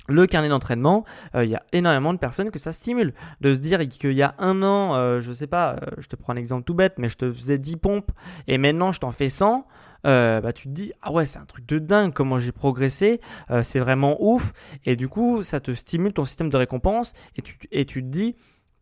le 0.07 0.25
carnet 0.25 0.49
d'entraînement, 0.49 1.03
euh, 1.35 1.43
il 1.43 1.51
y 1.51 1.55
a 1.55 1.63
énormément 1.73 2.13
de 2.13 2.19
personnes 2.19 2.51
que 2.51 2.59
ça 2.59 2.71
stimule. 2.71 3.13
De 3.41 3.53
se 3.53 3.59
dire 3.59 3.79
qu'il 3.87 4.13
y 4.13 4.21
a 4.21 4.35
un 4.37 4.63
an, 4.63 5.19
je 5.19 5.21
je 5.21 5.31
sais 5.33 5.47
pas, 5.47 5.77
je 5.97 6.07
te 6.07 6.15
prends 6.15 6.33
un 6.33 6.37
exemple 6.37 6.63
tout 6.63 6.75
bête, 6.75 6.95
mais 6.97 7.09
je 7.09 7.17
te 7.17 7.31
faisais 7.31 7.57
10 7.57 7.77
pompes 7.77 8.11
et 8.47 8.57
maintenant 8.57 8.91
je 8.91 8.99
t'en 8.99 9.11
fais 9.11 9.29
100. 9.29 9.65
Euh, 10.05 10.41
bah, 10.41 10.51
tu 10.51 10.67
te 10.67 10.73
dis 10.73 10.91
ah 11.01 11.13
ouais 11.13 11.25
c'est 11.25 11.39
un 11.39 11.45
truc 11.45 11.65
de 11.65 11.79
dingue 11.79 12.13
comment 12.13 12.37
j'ai 12.37 12.51
progressé, 12.51 13.21
euh, 13.51 13.63
c'est 13.63 13.79
vraiment 13.79 14.17
ouf 14.19 14.51
et 14.85 14.97
du 14.97 15.07
coup 15.07 15.43
ça 15.43 15.61
te 15.61 15.73
stimule 15.73 16.11
ton 16.11 16.25
système 16.25 16.49
de 16.49 16.57
récompense 16.57 17.13
et 17.37 17.41
tu, 17.41 17.57
et 17.71 17.85
tu 17.85 18.01
te 18.03 18.07
dis 18.07 18.35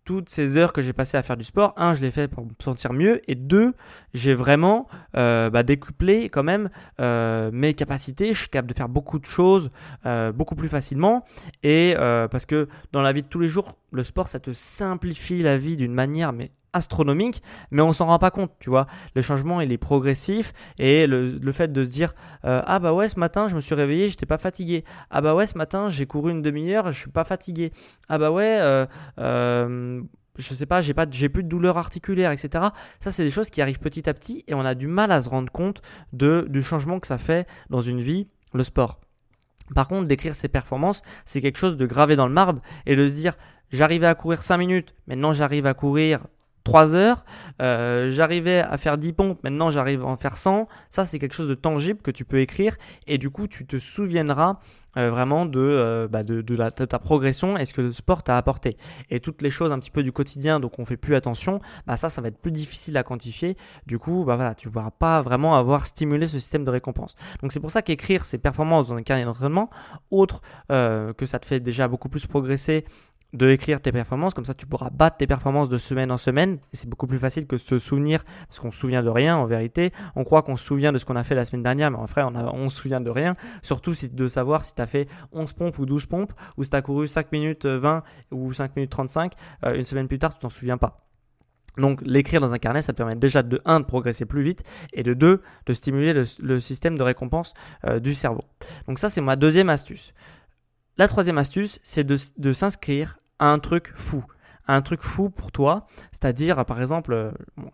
toutes 0.03 0.29
ces 0.29 0.57
heures 0.57 0.73
que 0.73 0.81
j'ai 0.81 0.93
passées 0.93 1.17
à 1.17 1.21
faire 1.21 1.37
du 1.37 1.43
sport, 1.43 1.75
un, 1.77 1.93
je 1.93 2.01
l'ai 2.01 2.09
fait 2.09 2.27
pour 2.27 2.43
me 2.43 2.49
sentir 2.59 2.91
mieux, 2.91 3.21
et 3.29 3.35
deux, 3.35 3.75
j'ai 4.15 4.33
vraiment 4.33 4.87
euh, 5.15 5.51
bah, 5.51 5.61
décuplé 5.61 6.27
quand 6.29 6.41
même 6.41 6.71
mes 7.53 7.75
capacités. 7.75 8.33
Je 8.33 8.39
suis 8.39 8.49
capable 8.49 8.69
de 8.69 8.75
faire 8.75 8.89
beaucoup 8.89 9.19
de 9.19 9.25
choses 9.25 9.69
beaucoup 10.33 10.55
plus 10.55 10.69
facilement, 10.69 11.23
et 11.61 11.93
parce 11.95 12.47
que 12.47 12.67
dans 12.91 13.03
la 13.03 13.13
vie 13.13 13.21
de 13.21 13.27
tous 13.27 13.39
les 13.39 13.47
jours, 13.47 13.77
le 13.91 14.03
sport, 14.03 14.27
ça 14.27 14.39
te 14.39 14.51
simplifie 14.51 15.43
la 15.43 15.57
vie 15.57 15.77
d'une 15.77 15.93
manière 15.93 16.33
mais 16.33 16.49
astronomique, 16.73 17.41
mais 17.69 17.81
on 17.81 17.93
s'en 17.93 18.05
rend 18.05 18.19
pas 18.19 18.31
compte, 18.31 18.51
tu 18.59 18.69
vois. 18.69 18.87
Le 19.15 19.21
changement, 19.21 19.61
il 19.61 19.71
est 19.71 19.77
progressif 19.77 20.53
et 20.77 21.07
le, 21.07 21.51
fait 21.51 21.71
de 21.71 21.83
se 21.83 21.91
dire 21.91 22.13
euh, 22.45 22.61
ah 22.65 22.79
bah 22.79 22.93
ouais 22.93 23.09
ce 23.09 23.19
matin 23.19 23.49
je 23.49 23.55
me 23.55 23.59
suis 23.59 23.75
réveillé, 23.75 24.07
j'étais 24.07 24.25
pas 24.25 24.37
fatigué. 24.37 24.85
Ah 25.09 25.21
bah 25.21 25.35
ouais 25.35 25.47
ce 25.47 25.57
matin 25.57 25.89
j'ai 25.89 26.05
couru 26.05 26.31
une 26.31 26.41
demi-heure, 26.41 26.91
je 26.91 26.99
suis 26.99 27.11
pas 27.11 27.25
fatigué. 27.25 27.71
Ah 28.07 28.17
bah 28.17 28.31
ouais 28.31 28.57
euh, 28.61 28.85
euh, 29.19 30.01
je 30.37 30.53
sais 30.53 30.65
pas, 30.65 30.81
j'ai 30.81 30.93
pas, 30.93 31.05
j'ai 31.09 31.29
plus 31.29 31.43
de 31.43 31.49
douleur 31.49 31.77
articulaire, 31.77 32.31
etc. 32.31 32.65
Ça, 32.99 33.11
c'est 33.11 33.23
des 33.23 33.31
choses 33.31 33.49
qui 33.49 33.61
arrivent 33.61 33.79
petit 33.79 34.09
à 34.09 34.13
petit 34.13 34.43
et 34.47 34.53
on 34.53 34.61
a 34.61 34.75
du 34.75 34.87
mal 34.87 35.11
à 35.11 35.19
se 35.21 35.29
rendre 35.29 35.51
compte 35.51 35.81
de, 36.13 36.47
du 36.49 36.63
changement 36.63 36.99
que 36.99 37.07
ça 37.07 37.17
fait 37.17 37.47
dans 37.69 37.81
une 37.81 37.99
vie, 37.99 38.27
le 38.53 38.63
sport. 38.63 39.01
Par 39.75 39.87
contre, 39.87 40.07
d'écrire 40.07 40.35
ses 40.35 40.47
performances, 40.47 41.01
c'est 41.25 41.41
quelque 41.41 41.57
chose 41.57 41.77
de 41.77 41.85
gravé 41.85 42.15
dans 42.15 42.27
le 42.27 42.33
marbre 42.33 42.61
et 42.85 42.95
de 42.95 43.07
se 43.07 43.13
dire, 43.13 43.35
j'arrivais 43.71 44.07
à 44.07 44.15
courir 44.15 44.43
5 44.43 44.57
minutes, 44.57 44.95
maintenant 45.07 45.33
j'arrive 45.33 45.65
à 45.65 45.73
courir 45.73 46.21
3 46.63 46.95
heures, 46.95 47.25
euh, 47.61 48.09
j'arrivais 48.09 48.59
à 48.59 48.77
faire 48.77 48.97
10 48.97 49.13
pompes, 49.13 49.43
maintenant 49.43 49.71
j'arrive 49.71 50.03
à 50.03 50.05
en 50.05 50.15
faire 50.15 50.37
100. 50.37 50.67
Ça, 50.89 51.05
c'est 51.05 51.19
quelque 51.19 51.33
chose 51.33 51.49
de 51.49 51.55
tangible 51.55 52.01
que 52.01 52.11
tu 52.11 52.25
peux 52.25 52.39
écrire 52.39 52.75
et 53.07 53.17
du 53.17 53.29
coup, 53.29 53.47
tu 53.47 53.65
te 53.65 53.77
souviendras 53.77 54.59
euh, 54.97 55.09
vraiment 55.09 55.45
de, 55.45 55.59
euh, 55.59 56.07
bah 56.09 56.23
de, 56.23 56.41
ta 56.41 56.99
progression 56.99 57.57
et 57.57 57.65
ce 57.65 57.73
que 57.73 57.81
le 57.81 57.91
sport 57.91 58.23
t'a 58.23 58.37
apporté. 58.37 58.77
Et 59.09 59.19
toutes 59.19 59.41
les 59.41 59.49
choses 59.49 59.71
un 59.71 59.79
petit 59.79 59.91
peu 59.91 60.03
du 60.03 60.11
quotidien, 60.11 60.59
donc 60.59 60.79
on 60.79 60.85
fait 60.85 60.97
plus 60.97 61.15
attention, 61.15 61.61
bah 61.87 61.97
ça, 61.97 62.09
ça 62.09 62.21
va 62.21 62.27
être 62.27 62.39
plus 62.39 62.51
difficile 62.51 62.97
à 62.97 63.03
quantifier. 63.03 63.55
Du 63.87 63.97
coup, 63.97 64.23
bah 64.25 64.35
voilà, 64.35 64.53
tu 64.53 64.67
ne 64.67 64.73
pourras 64.73 64.91
pas 64.91 65.21
vraiment 65.21 65.55
avoir 65.55 65.85
stimulé 65.85 66.27
ce 66.27 66.39
système 66.39 66.65
de 66.65 66.71
récompense. 66.71 67.15
Donc 67.41 67.53
c'est 67.53 67.59
pour 67.59 67.71
ça 67.71 67.81
qu'écrire 67.81 68.25
ses 68.25 68.37
performances 68.37 68.89
dans 68.89 68.95
un 68.95 69.03
carnet 69.03 69.23
d'entraînement, 69.23 69.69
autre 70.11 70.41
que 70.69 71.25
ça 71.25 71.39
te 71.39 71.45
fait 71.45 71.59
déjà 71.59 71.87
beaucoup 71.87 72.09
plus 72.09 72.27
progresser 72.27 72.85
de 73.33 73.49
écrire 73.49 73.81
tes 73.81 73.91
performances, 73.91 74.33
comme 74.33 74.45
ça 74.45 74.53
tu 74.53 74.65
pourras 74.65 74.89
battre 74.89 75.17
tes 75.17 75.27
performances 75.27 75.69
de 75.69 75.77
semaine 75.77 76.11
en 76.11 76.17
semaine. 76.17 76.59
C'est 76.73 76.89
beaucoup 76.89 77.07
plus 77.07 77.19
facile 77.19 77.47
que 77.47 77.57
se 77.57 77.79
souvenir, 77.79 78.23
parce 78.47 78.59
qu'on 78.59 78.71
se 78.71 78.79
souvient 78.79 79.03
de 79.03 79.09
rien 79.09 79.37
en 79.37 79.45
vérité. 79.45 79.91
On 80.15 80.23
croit 80.23 80.41
qu'on 80.41 80.57
se 80.57 80.65
souvient 80.65 80.91
de 80.91 80.97
ce 80.97 81.05
qu'on 81.05 81.15
a 81.15 81.23
fait 81.23 81.35
la 81.35 81.45
semaine 81.45 81.63
dernière, 81.63 81.91
mais 81.91 81.97
en 81.97 82.05
vrai 82.05 82.23
on, 82.23 82.35
on 82.35 82.69
se 82.69 82.81
souvient 82.81 83.01
de 83.01 83.09
rien. 83.09 83.35
Surtout 83.61 83.93
si, 83.93 84.09
de 84.09 84.27
savoir 84.27 84.63
si 84.63 84.75
tu 84.75 84.81
as 84.81 84.87
fait 84.87 85.07
11 85.31 85.53
pompes 85.53 85.79
ou 85.79 85.85
12 85.85 86.05
pompes, 86.07 86.33
ou 86.57 86.63
si 86.63 86.69
tu 86.69 86.75
as 86.75 86.81
couru 86.81 87.07
5 87.07 87.31
minutes 87.31 87.65
20 87.65 87.97
euh, 87.97 88.35
ou 88.35 88.53
5 88.53 88.75
minutes 88.75 88.91
35, 88.91 89.33
euh, 89.65 89.75
une 89.75 89.85
semaine 89.85 90.07
plus 90.07 90.19
tard 90.19 90.33
tu 90.33 90.39
t'en 90.39 90.49
souviens 90.49 90.77
pas. 90.77 91.07
Donc 91.77 92.01
l'écrire 92.03 92.41
dans 92.41 92.53
un 92.53 92.59
carnet, 92.59 92.81
ça 92.81 92.91
permet 92.91 93.15
déjà 93.15 93.43
de 93.43 93.61
1 93.63 93.79
de 93.79 93.85
progresser 93.85 94.25
plus 94.25 94.41
vite 94.41 94.63
et 94.91 95.03
de 95.03 95.13
2 95.13 95.41
de 95.65 95.73
stimuler 95.73 96.25
le, 96.39 96.59
système 96.59 96.97
de 96.97 97.03
récompense 97.03 97.53
euh, 97.87 97.99
du 97.99 98.13
cerveau. 98.13 98.43
Donc 98.87 98.99
ça 98.99 99.07
c'est 99.07 99.21
ma 99.21 99.37
deuxième 99.37 99.69
astuce. 99.69 100.13
La 100.97 101.07
troisième 101.07 101.37
astuce, 101.37 101.79
c'est 101.81 102.03
de 102.03 102.53
s'inscrire 102.53 103.20
un 103.49 103.59
truc 103.59 103.91
fou 103.95 104.23
un 104.67 104.81
truc 104.81 105.01
fou 105.01 105.29
pour 105.29 105.51
toi, 105.51 105.85
c'est-à-dire 106.11 106.65
par 106.65 106.81
exemple, 106.81 107.13
euh, 107.13 107.31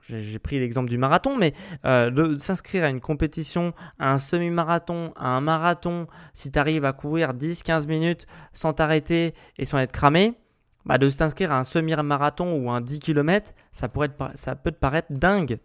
j'ai 0.08 0.40
pris 0.40 0.60
l'exemple 0.60 0.90
du 0.90 0.98
marathon, 0.98 1.38
mais 1.38 1.54
euh, 1.86 2.10
de 2.10 2.38
s'inscrire 2.38 2.84
à 2.84 2.90
une 2.90 3.02
compétition, 3.02 3.74
à 4.00 4.14
un 4.14 4.18
semi-marathon, 4.18 5.14
à 5.16 5.30
un 5.30 5.42
marathon, 5.42 6.08
si 6.34 6.52
tu 6.52 6.58
arrives 6.58 6.86
à 6.86 6.94
courir 6.94 7.34
10-15 7.34 7.88
minutes 7.88 8.26
sans 8.54 8.74
t'arrêter 8.74 9.34
et 9.58 9.66
sans 9.66 9.80
être 9.80 9.92
cramé, 9.92 10.34
bah 10.86 10.98
de 10.98 11.10
s'inscrire 11.10 11.52
à 11.52 11.60
un 11.60 11.64
semi-marathon 11.64 12.54
ou 12.54 12.72
un 12.72 12.82
10 12.82 13.00
km, 13.00 13.54
ça, 13.72 13.90
pourrait 13.90 14.10
ça 14.36 14.56
peut 14.56 14.72
te 14.72 14.80
paraître 14.80 15.12
dingue. 15.12 15.60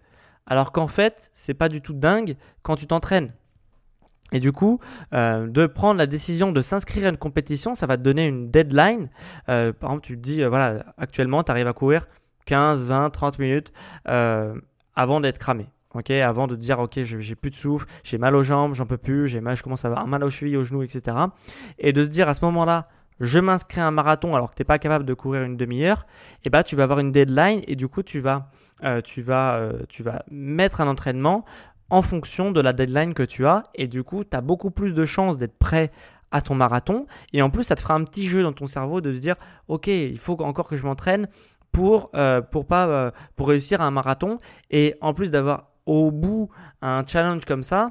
Alors 0.47 0.73
qu'en 0.73 0.89
fait, 0.89 1.31
c'est 1.35 1.55
pas 1.55 1.69
du 1.69 1.81
tout 1.81 1.93
dingue 1.93 2.37
quand 2.63 2.77
tu 2.77 2.87
t'entraînes. 2.87 3.33
Et 4.33 4.41
du 4.41 4.53
coup, 4.53 4.81
euh, 5.13 5.47
de 5.47 5.67
prendre 5.67 5.99
la 5.99 6.07
décision 6.07 6.53
de 6.53 6.63
s'inscrire 6.63 7.07
à 7.07 7.11
une 7.11 7.19
compétition, 7.19 7.75
ça 7.75 7.87
va 7.87 7.97
te 7.97 8.03
donner 8.03 8.27
une 8.27 8.51
deadline. 8.51 9.11
Euh, 9.49 9.73
par 9.73 9.91
exemple, 9.91 10.07
tu 10.07 10.17
te 10.17 10.23
dis, 10.23 10.43
euh, 10.43 10.49
voilà, 10.49 10.85
actuellement, 10.97 11.43
tu 11.45 11.51
arrives 11.51 11.69
à 11.69 11.75
courir 11.75 12.07
15, 12.47 12.87
20, 12.89 13.11
30 13.11 13.39
minutes 13.39 13.73
avant 14.05 15.21
d'être 15.21 15.39
cramé. 15.39 15.69
avant 15.95 16.47
de 16.47 16.57
te 16.57 16.61
dire, 16.61 16.81
ok, 16.81 17.01
j'ai 17.05 17.35
plus 17.35 17.51
de 17.51 17.55
souffle, 17.55 17.87
j'ai 18.03 18.19
mal 18.19 18.35
aux 18.35 18.43
jambes, 18.43 18.75
j'en 18.75 18.87
peux 18.87 18.97
plus, 18.97 19.29
j'ai 19.29 19.41
mal, 19.41 19.57
je 19.57 19.63
commence 19.63 19.85
à 19.85 19.89
avoir 19.89 20.07
mal 20.07 20.25
aux 20.25 20.31
chevilles, 20.31 20.57
aux 20.57 20.65
genoux, 20.65 20.83
etc. 20.83 21.17
Et 21.79 21.93
de 21.93 22.03
se 22.03 22.09
dire 22.09 22.29
à 22.29 22.35
ce 22.35 22.45
moment-là, 22.47 22.89
je 23.21 23.39
m'inscris 23.39 23.81
à 23.81 23.87
un 23.87 23.91
marathon 23.93 24.35
alors 24.35 24.51
que 24.51 24.57
tu 24.57 24.63
n'es 24.63 24.67
pas 24.67 24.79
capable 24.79 25.05
de 25.05 25.15
courir 25.15 25.43
une 25.43 25.57
demi-heure, 25.57 26.07
et 26.45 26.51
bah 26.51 26.65
tu 26.65 26.75
vas 26.75 26.83
avoir 26.83 26.99
une 26.99 27.13
deadline 27.13 27.61
et 27.69 27.77
du 27.77 27.87
coup 27.87 28.03
tu 28.03 28.19
vas, 28.19 28.51
tu 29.05 29.21
vas, 29.21 29.71
tu 29.89 30.03
vas 30.03 30.25
mettre 30.31 30.81
un 30.81 30.89
entraînement 30.89 31.45
en 31.93 32.01
fonction 32.01 32.53
de 32.53 32.61
la 32.61 32.73
deadline 32.73 33.13
que 33.13 33.23
tu 33.23 33.47
as. 33.47 33.63
Et 33.75 33.87
du 33.87 34.03
coup, 34.03 34.25
tu 34.25 34.35
as 34.35 34.41
beaucoup 34.41 34.71
plus 34.71 34.95
de 34.95 35.05
chances 35.05 35.37
d'être 35.37 35.59
prêt 35.59 35.93
à 36.31 36.41
ton 36.41 36.55
marathon. 36.55 37.07
Et 37.35 37.43
en 37.43 37.51
plus, 37.51 37.65
ça 37.65 37.75
te 37.77 37.83
fera 37.83 37.95
un 37.95 38.05
petit 38.05 38.27
jeu 38.27 38.43
dans 38.43 38.55
ton 38.55 38.67
cerveau 38.67 39.03
de 39.03 39.13
se 39.13 39.21
dire, 39.21 39.37
OK, 39.69 39.89
il 39.89 40.19
faut 40.19 40.41
encore 40.43 40.69
que 40.69 40.79
je 40.79 40.85
m'entraîne 40.85 41.29
pour, 41.71 42.11
euh, 42.15 42.41
pour, 42.41 42.67
pas, 42.67 42.87
euh, 42.87 43.11
pour 43.37 43.49
réussir 43.49 43.83
un 43.83 43.91
marathon. 43.91 44.39
Et 44.71 44.95
en 45.03 45.13
plus 45.13 45.31
d'avoir 45.31 45.69
au 45.85 46.11
bout 46.11 46.49
un 46.81 47.05
challenge 47.07 47.45
comme 47.45 47.63
ça, 47.63 47.91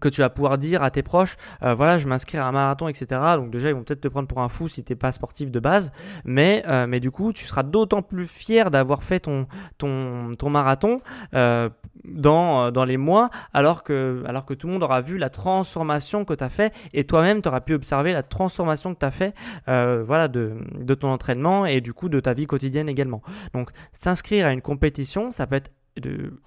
que 0.00 0.08
tu 0.08 0.20
vas 0.20 0.30
pouvoir 0.30 0.58
dire 0.58 0.82
à 0.82 0.90
tes 0.90 1.02
proches, 1.02 1.36
euh, 1.62 1.74
voilà, 1.74 1.98
je 1.98 2.06
m'inscris 2.06 2.38
à 2.38 2.46
un 2.46 2.52
marathon, 2.52 2.88
etc. 2.88 3.06
Donc 3.36 3.50
déjà, 3.50 3.68
ils 3.68 3.74
vont 3.74 3.84
peut-être 3.84 4.00
te 4.00 4.08
prendre 4.08 4.28
pour 4.28 4.40
un 4.40 4.48
fou 4.48 4.68
si 4.68 4.82
t'es 4.82 4.96
pas 4.96 5.12
sportif 5.12 5.50
de 5.50 5.60
base, 5.60 5.92
mais 6.24 6.62
euh, 6.66 6.86
mais 6.86 7.00
du 7.00 7.10
coup, 7.10 7.32
tu 7.32 7.44
seras 7.44 7.62
d'autant 7.62 8.02
plus 8.02 8.26
fier 8.26 8.70
d'avoir 8.70 9.02
fait 9.02 9.20
ton 9.20 9.46
ton 9.78 10.32
ton 10.38 10.50
marathon 10.50 11.00
dans 12.04 12.70
dans 12.70 12.84
les 12.84 12.96
mois, 12.96 13.30
alors 13.52 13.82
que 13.82 14.22
alors 14.26 14.46
que 14.46 14.54
tout 14.54 14.66
le 14.66 14.72
monde 14.74 14.82
aura 14.82 15.00
vu 15.00 15.18
la 15.18 15.30
transformation 15.30 16.24
que 16.24 16.34
tu 16.34 16.44
as 16.44 16.48
fait 16.48 16.74
et 16.92 17.04
toi-même 17.04 17.42
tu 17.42 17.48
auras 17.48 17.60
pu 17.60 17.74
observer 17.74 18.12
la 18.12 18.22
transformation 18.22 18.94
que 18.94 18.98
tu 18.98 19.06
as 19.06 19.10
fait, 19.10 19.34
voilà, 19.66 20.28
de 20.28 20.54
de 20.78 20.94
ton 20.94 21.08
entraînement 21.08 21.66
et 21.66 21.80
du 21.80 21.92
coup 21.92 22.08
de 22.08 22.20
ta 22.20 22.34
vie 22.34 22.46
quotidienne 22.46 22.88
également. 22.88 23.22
Donc 23.52 23.70
s'inscrire 23.92 24.46
à 24.46 24.52
une 24.52 24.62
compétition, 24.62 25.30
ça 25.30 25.46
peut 25.46 25.56
être 25.56 25.70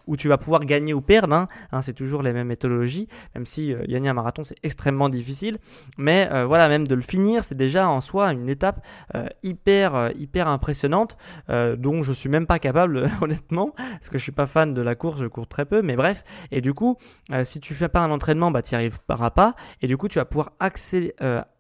où 0.08 0.18
tu 0.18 0.28
vas 0.28 0.38
pouvoir 0.38 0.66
gagner 0.66 0.94
ou 0.94 1.02
perdre. 1.02 1.34
Hein. 1.34 1.48
Hein, 1.72 1.82
c'est 1.82 1.94
toujours 1.94 2.22
les 2.22 2.34
mêmes 2.34 2.48
méthodologies, 2.48 3.08
même 3.36 3.46
si 3.46 3.74
euh, 3.74 3.84
gagner 3.88 4.10
un 4.10 4.14
marathon 4.14 4.44
c'est 4.44 4.58
extrêmement 4.64 5.10
difficile. 5.10 5.60
Mais 5.98 6.30
euh, 6.32 6.46
voilà, 6.46 6.68
même 6.68 6.88
de 6.88 6.96
le 6.96 7.02
finir, 7.02 7.44
c'est 7.44 7.56
déjà 7.56 7.90
en 7.90 8.02
soi 8.02 8.32
une 8.32 8.50
étape 8.50 8.86
euh, 9.16 9.28
hyper 9.44 10.12
hyper 10.18 10.48
impressionnante, 10.48 11.18
dont 11.48 12.04
je 12.04 12.14
suis 12.14 12.30
même 12.30 12.46
pas 12.46 12.60
capable 12.60 13.10
honnêtement, 13.22 13.72
parce 13.76 14.10
que 14.10 14.18
je 14.18 14.24
suis 14.24 14.32
pas 14.32 14.46
fan 14.46 14.74
de 14.74 14.82
la 14.82 14.96
course, 14.96 15.22
je 15.22 15.28
cours 15.28 15.48
très 15.48 15.66
peu. 15.66 15.82
Mais 15.82 15.96
bref, 15.96 16.24
et 16.52 16.62
du 16.62 16.74
coup, 16.74 16.98
si 17.44 17.60
tu 17.60 17.74
fais 17.74 17.90
pas 17.90 18.00
un 18.02 18.12
entraînement, 18.12 18.52
bah 18.52 18.62
tu 18.62 18.76
arriveras 18.76 19.32
pas. 19.32 19.56
Et 19.82 19.88
du 19.88 19.98
coup, 19.98 20.08
tu 20.08 20.20
vas 20.20 20.26
pouvoir 20.26 20.52
axer, 20.60 21.14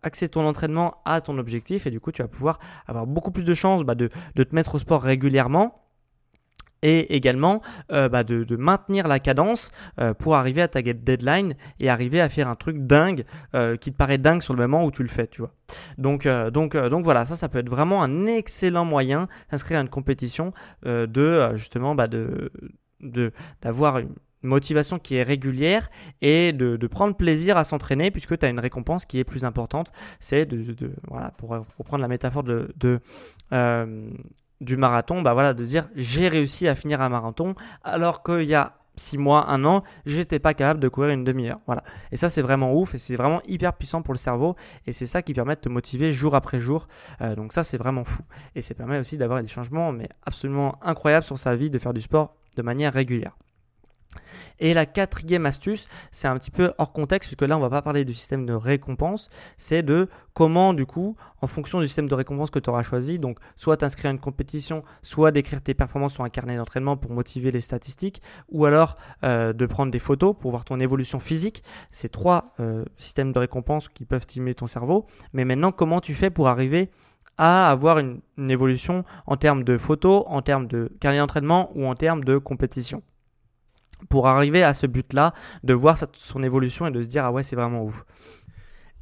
axer 0.04 0.30
ton 0.30 0.46
entraînement 0.46 1.02
à 1.06 1.22
ton 1.22 1.38
objectif, 1.38 1.88
et 1.88 1.92
du 1.92 2.00
coup, 2.00 2.12
tu 2.12 2.22
vas 2.22 2.28
pouvoir 2.28 2.60
avoir 2.88 3.06
beaucoup 3.08 3.32
plus 3.32 3.44
de 3.44 3.54
chances 3.54 3.84
bah, 3.84 3.96
de, 3.96 4.10
de 4.36 4.44
te 4.44 4.56
mettre 4.56 4.76
au 4.76 4.80
sport 4.80 5.02
régulièrement 5.02 5.87
et 6.82 7.16
également 7.16 7.62
euh, 7.92 8.10
bah, 8.10 8.24
de, 8.24 8.56
maintenir 8.56 9.08
la 9.08 9.20
cadence 9.20 9.72
euh, 10.00 10.14
pour 10.14 10.36
arriver 10.36 10.62
à 10.62 10.68
ta 10.68 10.82
deadline 10.82 11.56
et 11.80 11.90
arriver 11.90 12.22
à 12.22 12.30
faire 12.30 12.48
un 12.48 12.56
truc 12.56 12.78
dingue 12.80 13.26
euh, 13.56 13.78
qui 13.78 13.92
te 13.92 13.98
paraît 13.98 14.18
dingue 14.18 14.42
sur 14.42 14.54
le 14.54 14.60
moment 14.60 14.86
où 14.86 14.92
tu 14.92 15.04
le 15.04 15.10
fais, 15.10 15.28
tu 15.28 15.42
vois. 15.42 15.54
Donc, 15.98 16.28
donc, 16.28 16.78
donc 16.78 17.04
voilà, 17.04 17.26
ça, 17.26 17.36
ça 17.36 17.50
peut 17.50 17.60
être 17.60 17.70
vraiment 17.70 18.02
un 18.02 18.26
excellent 18.26 18.86
moyen 18.86 19.28
d'inscrire 19.52 19.80
à 19.80 19.82
une 19.82 19.90
compétition 19.90 20.54
de 20.86 21.52
justement 21.56 21.94
bah, 21.94 22.08
de 22.08 22.52
d'avoir 23.62 23.98
une 23.98 24.16
motivation 24.44 24.98
qui 24.98 25.16
est 25.16 25.24
régulière 25.24 25.90
et 26.22 26.54
de, 26.54 26.88
prendre 26.88 27.16
plaisir 27.16 27.58
à 27.58 27.66
s'entraîner 27.66 28.12
puisque 28.12 28.38
tu 28.38 28.46
as 28.46 28.50
une 28.50 28.60
récompense 28.60 29.06
qui 29.06 29.20
est 29.20 29.26
plus 29.26 29.44
importante. 29.44 29.92
C'est 30.22 30.46
de, 30.46 30.94
voilà, 31.10 31.32
pour, 31.32 31.50
prendre 31.84 32.02
la 32.02 32.08
métaphore 32.08 32.44
de, 32.44 32.74
de 32.78 33.02
du 34.62 34.78
marathon, 34.78 35.22
bah 35.22 35.34
voilà, 35.34 35.54
de 35.54 35.64
dire 35.64 35.88
j'ai 35.96 36.28
réussi 36.28 36.68
à 36.68 36.76
finir 36.76 37.02
un 37.02 37.10
marathon 37.10 37.56
alors 37.84 38.24
qu'il 38.24 38.44
y 38.44 38.56
a 38.56 38.74
six 38.98 39.18
mois, 39.18 39.50
un 39.50 39.64
an, 39.64 39.84
j'étais 40.06 40.40
pas 40.40 40.54
capable 40.54 40.80
de 40.80 40.88
courir 40.88 41.12
une 41.12 41.24
demi-heure. 41.24 41.60
Voilà. 41.68 41.84
Et 42.12 42.18
ça, 42.18 42.30
c'est 42.30 42.42
vraiment 42.42 42.74
ouf 42.74 42.96
et 42.96 42.98
c'est 42.98 43.16
vraiment 43.16 43.42
hyper 43.48 43.74
puissant 43.74 44.02
pour 44.02 44.14
le 44.14 44.18
cerveau 44.18 44.56
et 44.86 44.92
c'est 44.92 45.06
ça 45.06 45.22
qui 45.22 45.34
permet 45.34 45.56
de 45.56 45.62
te 45.62 45.70
motiver 45.70 46.12
jour 46.12 46.36
après 46.36 46.60
jour. 46.60 46.88
Euh, 47.22 47.36
donc 47.36 47.54
ça, 47.54 47.64
c'est 47.64 47.78
vraiment 47.78 48.04
fou. 48.04 48.24
Et 48.56 48.62
ça 48.62 48.74
permet 48.74 49.00
aussi 49.00 49.18
d'avoir 49.18 49.42
des 49.42 49.48
changements, 49.48 49.92
mais 49.92 50.10
absolument 50.26 50.78
incroyables 50.82 51.26
sur 51.26 51.38
sa 51.38 51.56
vie, 51.56 51.70
de 51.70 51.80
faire 51.80 51.94
du 51.94 52.02
sport 52.02 52.36
de 52.56 52.62
manière 52.64 52.92
régulière. 52.92 53.38
Et 54.60 54.74
la 54.74 54.86
quatrième 54.86 55.46
astuce, 55.46 55.88
c'est 56.12 56.28
un 56.28 56.38
petit 56.38 56.52
peu 56.52 56.74
hors 56.78 56.92
contexte, 56.92 57.30
puisque 57.30 57.48
là, 57.48 57.58
on 57.58 57.62
va 57.62 57.70
pas 57.70 57.82
parler 57.82 58.06
du 58.06 58.14
système 58.14 58.46
de 58.46 58.54
récompense, 58.54 59.30
c'est 59.58 59.84
de 59.84 60.08
comment, 60.34 60.74
du 60.74 60.86
coup, 60.86 61.16
en 61.42 61.48
fonction 61.48 61.80
du 61.80 61.88
système 61.88 62.10
de 62.10 62.16
récompense 62.16 62.50
que 62.50 62.60
tu 62.60 62.70
auras 62.70 62.84
choisi, 62.84 63.20
donc 63.20 63.40
soit 63.56 63.78
t'inscrire 63.78 64.10
à 64.10 64.14
une 64.14 64.20
compétition, 64.20 64.84
soit 65.02 65.32
d'écrire 65.32 65.62
tes 65.62 65.74
performances 65.74 66.14
sur 66.14 66.24
un 66.24 66.30
carnet 66.30 66.58
d'entraînement 66.58 66.98
pour 66.98 67.12
motiver 67.12 67.52
les 67.52 67.60
statistiques, 67.60 68.22
ou 68.50 68.66
alors 68.66 68.98
euh, 69.24 69.54
de 69.54 69.66
prendre 69.66 69.92
des 69.92 70.00
photos 70.00 70.36
pour 70.38 70.52
voir 70.52 70.66
ton 70.66 70.80
évolution 70.80 71.20
physique. 71.20 71.64
C'est 71.92 72.10
trois 72.10 72.54
euh, 72.60 72.84
systèmes 72.98 73.32
de 73.32 73.40
récompense 73.40 73.90
qui 73.90 74.06
peuvent 74.06 74.24
stimuler 74.24 74.56
ton 74.56 74.68
cerveau. 74.68 75.06
Mais 75.34 75.46
maintenant, 75.46 75.72
comment 75.72 76.02
tu 76.02 76.14
fais 76.14 76.30
pour 76.30 76.48
arriver 76.48 76.90
à 77.38 77.70
avoir 77.70 78.00
une 78.00 78.22
évolution 78.50 79.04
en 79.28 79.38
termes 79.38 79.64
de 79.64 79.78
photos, 79.78 80.24
en 80.28 80.42
termes 80.42 80.68
de 80.68 80.92
carnet 81.00 81.20
d'entraînement 81.20 81.72
ou 81.76 81.86
en 81.86 81.96
termes 81.96 82.24
de 82.24 82.38
compétition? 82.38 83.04
Pour 84.10 84.28
arriver 84.28 84.64
à 84.64 84.74
ce 84.74 84.88
but-là, 84.88 85.34
de 85.64 85.74
voir 85.74 85.98
son 86.14 86.44
évolution 86.44 86.88
et 86.88 86.92
de 86.92 87.02
se 87.02 87.08
dire 87.08 87.26
ah 87.26 87.32
ouais 87.32 87.44
c'est 87.44 87.56
vraiment 87.56 87.84
ouf. 87.84 88.06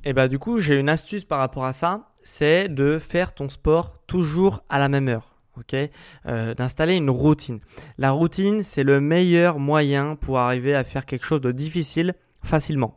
Et 0.03 0.13
bah 0.13 0.27
du 0.27 0.39
coup 0.39 0.59
j'ai 0.59 0.75
une 0.79 0.89
astuce 0.89 1.25
par 1.25 1.39
rapport 1.39 1.65
à 1.65 1.73
ça, 1.73 2.11
c'est 2.23 2.69
de 2.69 2.99
faire 2.99 3.33
ton 3.33 3.49
sport 3.49 3.99
toujours 4.07 4.63
à 4.69 4.79
la 4.79 4.89
même 4.89 5.07
heure. 5.07 5.35
euh, 6.27 6.53
D'installer 6.53 6.95
une 6.95 7.09
routine. 7.09 7.59
La 7.97 8.11
routine 8.11 8.61
c'est 8.61 8.83
le 8.83 8.99
meilleur 8.99 9.59
moyen 9.59 10.15
pour 10.15 10.39
arriver 10.39 10.75
à 10.75 10.83
faire 10.83 11.05
quelque 11.05 11.25
chose 11.25 11.41
de 11.41 11.51
difficile 11.51 12.13
facilement 12.43 12.95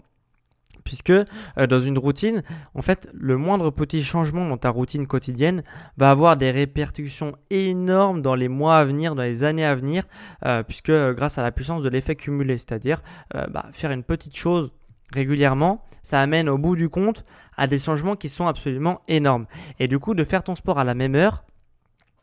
puisque 0.89 1.11
euh, 1.11 1.27
dans 1.69 1.81
une 1.83 1.99
routine, 1.99 2.43
en 2.75 2.81
fait, 2.81 3.11
le 3.13 3.37
moindre 3.37 3.71
petit 3.71 4.03
changement 4.03 4.49
dans 4.49 4.57
ta 4.57 4.71
routine 4.71 5.07
quotidienne 5.07 5.63
va 5.99 6.11
avoir 6.11 6.39
des 6.39 6.51
répercussions 6.51 7.35
énormes 7.51 8.23
dans 8.23 8.35
les 8.35 8.49
mois 8.49 8.79
à 8.79 8.87
venir, 8.87 9.15
dans 9.15 9.23
les 9.23 9.45
années 9.45 9.67
à 9.67 9.75
venir, 9.75 10.05
euh, 10.47 10.63
puisque 10.63 10.89
euh, 10.89 11.13
grâce 11.13 11.37
à 11.37 11.43
la 11.43 11.53
puissance 11.53 11.83
de 11.83 11.91
l'effet 11.91 12.17
cumulé, 12.17 12.57
c'est-à-dire 12.57 13.03
bah, 13.51 13.67
faire 13.73 13.91
une 13.91 14.03
petite 14.03 14.35
chose 14.35 14.73
régulièrement, 15.13 15.85
ça 16.03 16.23
amène 16.23 16.49
au 16.49 16.57
bout 16.57 16.75
du 16.75 16.89
compte 16.89 17.27
à 17.59 17.67
des 17.67 17.79
changements 17.79 18.17
qui 18.17 18.31
sont 18.31 18.47
absolument 18.47 19.03
énormes. 19.09 19.45
Et 19.79 19.89
du 19.89 19.99
coup, 19.99 20.15
de 20.15 20.25
faire 20.25 20.43
ton 20.43 20.57
sport 20.57 20.79
à 20.79 20.85
la 20.85 20.95
même 20.95 21.15
heure, 21.15 21.45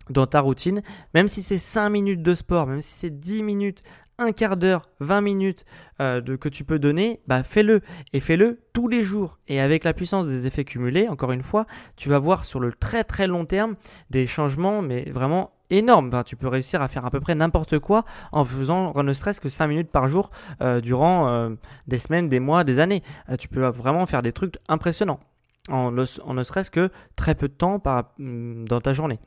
dans 0.10 0.28
ta 0.28 0.39
routine, 0.39 0.82
même 1.13 1.28
si 1.28 1.41
c'est 1.41 1.58
5 1.58 1.89
minutes 1.89 2.21
de 2.21 2.36
sport, 2.36 2.67
même 2.67 2.82
si 2.82 2.97
c'est 2.97 3.19
10 3.19 3.43
minutes 3.43 3.82
un 4.17 4.32
quart 4.32 4.58
d'heure, 4.58 4.82
20 4.99 5.21
minutes 5.21 5.65
euh, 6.01 6.21
que 6.38 6.49
tu 6.49 6.63
peux 6.63 6.80
donner, 6.80 7.21
bah 7.28 7.43
fais-le. 7.43 7.82
Et 8.13 8.19
fais-le 8.19 8.60
tous 8.73 8.88
les 8.88 9.04
jours. 9.04 9.39
Et 9.47 9.60
avec 9.60 9.84
la 9.84 9.93
puissance 9.93 10.28
des 10.28 10.47
effets 10.47 10.63
cumulés, 10.63 11.08
encore 11.08 11.32
une 11.32 11.43
fois, 11.43 11.65
tu 11.95 12.10
vas 12.10 12.19
voir 12.19 12.45
sur 12.45 12.60
le 12.60 12.71
très 12.71 13.04
très 13.04 13.28
long 13.28 13.45
terme 13.45 13.75
des 14.10 14.28
changements, 14.28 14.82
mais 14.82 15.10
vraiment 15.10 15.51
énormes. 15.69 16.12
tu 16.25 16.36
peux 16.36 16.47
réussir 16.47 16.82
à 16.82 16.88
faire 16.88 17.06
à 17.06 17.10
peu 17.10 17.19
près 17.19 17.36
n'importe 17.36 17.80
quoi 17.80 18.06
en 18.32 18.45
faisant 18.45 18.93
ne 19.01 19.13
serait-ce 19.13 19.41
que 19.41 19.49
5 19.49 19.67
minutes 19.67 19.91
par 19.91 20.08
jour 20.08 20.30
euh, 20.62 20.80
durant 20.80 21.28
euh, 21.28 21.49
des 21.88 21.97
semaines, 21.97 22.30
des 22.30 22.39
mois, 22.39 22.63
des 22.63 22.80
années. 22.80 23.01
tu 23.39 23.47
peux 23.47 23.65
vraiment 23.65 24.06
faire 24.06 24.21
des 24.21 24.32
trucs 24.32 24.56
impressionnants 24.67 25.19
en, 25.69 25.91
ne 25.91 26.43
serait-ce 26.43 26.71
que 26.71 26.89
très 27.15 27.36
peu 27.36 27.47
de 27.47 27.54
temps 27.54 27.82
mm, 28.17 28.65
dans 28.65 28.82
ta 28.82 28.93
journée. 28.93 29.19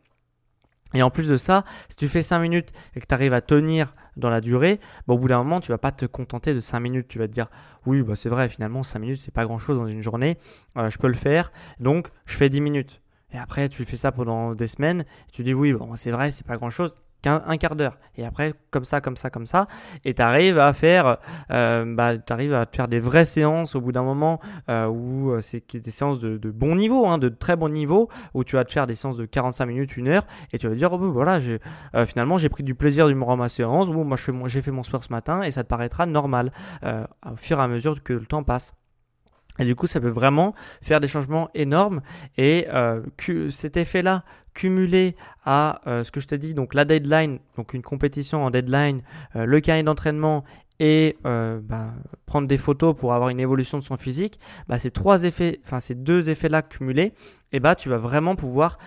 Et 0.94 1.02
en 1.02 1.10
plus 1.10 1.28
de 1.28 1.36
ça, 1.36 1.64
si 1.88 1.96
tu 1.96 2.08
fais 2.08 2.22
5 2.22 2.38
minutes 2.38 2.72
et 2.94 3.00
que 3.00 3.06
tu 3.06 3.14
arrives 3.14 3.34
à 3.34 3.40
tenir 3.40 3.94
dans 4.16 4.30
la 4.30 4.40
durée, 4.40 4.80
bah, 5.06 5.14
au 5.14 5.18
bout 5.18 5.28
d'un 5.28 5.38
moment, 5.38 5.60
tu 5.60 5.70
vas 5.70 5.78
pas 5.78 5.92
te 5.92 6.06
contenter 6.06 6.54
de 6.54 6.60
5 6.60 6.80
minutes. 6.80 7.08
Tu 7.08 7.18
vas 7.18 7.26
te 7.26 7.32
dire, 7.32 7.48
oui, 7.86 8.02
bah, 8.02 8.16
c'est 8.16 8.28
vrai, 8.28 8.48
finalement, 8.48 8.82
5 8.82 8.98
minutes, 8.98 9.20
c'est 9.20 9.34
pas 9.34 9.44
grand 9.44 9.58
chose 9.58 9.78
dans 9.78 9.86
une 9.86 10.02
journée. 10.02 10.38
Euh, 10.76 10.90
je 10.90 10.98
peux 10.98 11.08
le 11.08 11.14
faire. 11.14 11.52
Donc, 11.80 12.08
je 12.26 12.36
fais 12.36 12.48
10 12.48 12.60
minutes. 12.60 13.02
Et 13.32 13.38
après, 13.38 13.68
tu 13.68 13.84
fais 13.84 13.96
ça 13.96 14.12
pendant 14.12 14.54
des 14.54 14.66
semaines. 14.66 15.04
tu 15.32 15.44
dis, 15.44 15.52
oui, 15.52 15.74
c'est 15.96 16.10
vrai, 16.10 16.30
c'est 16.30 16.46
pas 16.46 16.56
grand 16.56 16.70
chose 16.70 16.98
un 17.26 17.56
quart 17.56 17.76
d'heure. 17.76 17.98
Et 18.16 18.24
après, 18.24 18.54
comme 18.70 18.84
ça, 18.84 19.00
comme 19.00 19.16
ça, 19.16 19.30
comme 19.30 19.46
ça. 19.46 19.66
Et 20.04 20.14
tu 20.14 20.22
arrives 20.22 20.58
à 20.58 20.72
faire, 20.72 21.18
euh, 21.50 21.84
bah, 21.94 22.12
arrives 22.30 22.54
à 22.54 22.66
faire 22.70 22.88
des 22.88 23.00
vraies 23.00 23.24
séances 23.24 23.74
au 23.74 23.80
bout 23.80 23.92
d'un 23.92 24.02
moment 24.02 24.40
euh, 24.68 24.86
où 24.86 25.30
euh, 25.30 25.40
c'est 25.40 25.76
des 25.76 25.90
séances 25.90 26.20
de, 26.20 26.50
bon 26.50 26.74
niveau, 26.74 27.06
hein, 27.06 27.18
de 27.18 27.28
très 27.28 27.56
bon 27.56 27.70
niveau, 27.70 28.08
où 28.34 28.44
tu 28.44 28.56
vas 28.56 28.64
te 28.64 28.72
faire 28.72 28.86
des 28.86 28.94
séances 28.94 29.16
de 29.16 29.26
45 29.26 29.66
minutes, 29.66 29.96
une 29.96 30.08
heure, 30.08 30.26
et 30.52 30.58
tu 30.58 30.68
vas 30.68 30.74
dire, 30.74 30.92
oh, 30.92 30.98
voilà, 30.98 31.40
euh, 31.94 32.06
finalement, 32.06 32.38
j'ai 32.38 32.48
pris 32.48 32.62
du 32.62 32.74
plaisir 32.74 33.08
durant 33.08 33.36
ma 33.36 33.48
séance, 33.48 33.90
bon, 33.90 34.04
moi, 34.04 34.16
j'ai 34.46 34.62
fait 34.62 34.70
mon 34.70 34.82
sport 34.82 35.04
ce 35.04 35.12
matin, 35.12 35.42
et 35.42 35.50
ça 35.50 35.64
te 35.64 35.68
paraîtra 35.68 36.06
normal 36.06 36.52
au 36.84 37.36
fur 37.36 37.58
et 37.58 37.62
à 37.62 37.68
mesure 37.68 38.02
que 38.02 38.12
le 38.12 38.26
temps 38.26 38.42
passe. 38.42 38.74
Et 39.58 39.64
du 39.64 39.74
coup, 39.74 39.86
ça 39.86 40.00
peut 40.00 40.08
vraiment 40.08 40.54
faire 40.82 41.00
des 41.00 41.08
changements 41.08 41.50
énormes. 41.54 42.00
Et 42.36 42.66
euh, 42.72 43.02
cet 43.50 43.76
effet-là, 43.76 44.24
cumulé 44.54 45.16
à 45.44 45.80
euh, 45.86 46.04
ce 46.04 46.10
que 46.10 46.20
je 46.20 46.26
t'ai 46.26 46.38
dit, 46.38 46.54
donc 46.54 46.74
la 46.74 46.84
deadline, 46.84 47.38
donc 47.56 47.74
une 47.74 47.82
compétition 47.82 48.44
en 48.44 48.50
deadline, 48.50 49.02
euh, 49.36 49.44
le 49.44 49.60
carnet 49.60 49.82
d'entraînement 49.82 50.44
et 50.80 51.16
bah, 51.24 51.92
prendre 52.24 52.46
des 52.46 52.56
photos 52.56 52.94
pour 52.94 53.12
avoir 53.12 53.30
une 53.30 53.40
évolution 53.40 53.78
de 53.78 53.82
son 53.82 53.96
physique, 53.96 54.38
bah, 54.68 54.78
ces 54.78 54.92
trois 54.92 55.24
effets, 55.24 55.58
enfin 55.64 55.80
ces 55.80 55.96
deux 55.96 56.30
effets-là 56.30 56.62
cumulés, 56.62 57.14
et 57.52 57.60
bah 57.60 57.74
tu 57.74 57.88
vas 57.88 57.98
vraiment 57.98 58.36
pouvoir 58.36 58.78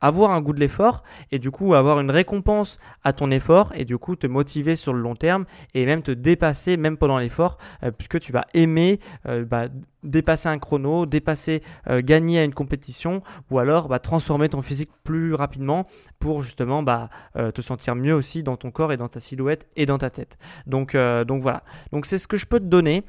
avoir 0.00 0.30
un 0.30 0.40
goût 0.40 0.52
de 0.52 0.60
l'effort 0.60 1.02
et 1.32 1.38
du 1.38 1.50
coup 1.50 1.74
avoir 1.74 2.00
une 2.00 2.10
récompense 2.10 2.78
à 3.04 3.12
ton 3.12 3.30
effort 3.30 3.72
et 3.74 3.84
du 3.84 3.98
coup 3.98 4.16
te 4.16 4.26
motiver 4.26 4.76
sur 4.76 4.92
le 4.92 5.00
long 5.00 5.14
terme 5.14 5.44
et 5.74 5.86
même 5.86 6.02
te 6.02 6.10
dépasser 6.10 6.76
même 6.76 6.96
pendant 6.96 7.18
l'effort 7.18 7.58
puisque 7.96 8.20
tu 8.20 8.32
vas 8.32 8.44
aimer 8.54 9.00
bah, 9.24 9.68
dépasser 10.06 10.48
un 10.48 10.58
chrono, 10.58 11.06
dépasser, 11.06 11.62
euh, 11.88 12.00
gagner 12.02 12.38
à 12.38 12.44
une 12.44 12.54
compétition, 12.54 13.22
ou 13.50 13.58
alors 13.58 13.88
bah, 13.88 13.98
transformer 13.98 14.48
ton 14.48 14.62
physique 14.62 14.90
plus 15.04 15.34
rapidement 15.34 15.86
pour 16.18 16.42
justement 16.42 16.82
bah, 16.82 17.10
euh, 17.36 17.50
te 17.50 17.60
sentir 17.60 17.94
mieux 17.94 18.14
aussi 18.14 18.42
dans 18.42 18.56
ton 18.56 18.70
corps 18.70 18.92
et 18.92 18.96
dans 18.96 19.08
ta 19.08 19.20
silhouette 19.20 19.66
et 19.76 19.86
dans 19.86 19.98
ta 19.98 20.10
tête. 20.10 20.38
Donc, 20.66 20.94
euh, 20.94 21.24
donc 21.24 21.42
voilà. 21.42 21.62
Donc 21.92 22.06
c'est 22.06 22.18
ce 22.18 22.28
que 22.28 22.36
je 22.36 22.46
peux 22.46 22.60
te 22.60 22.64
donner 22.64 23.04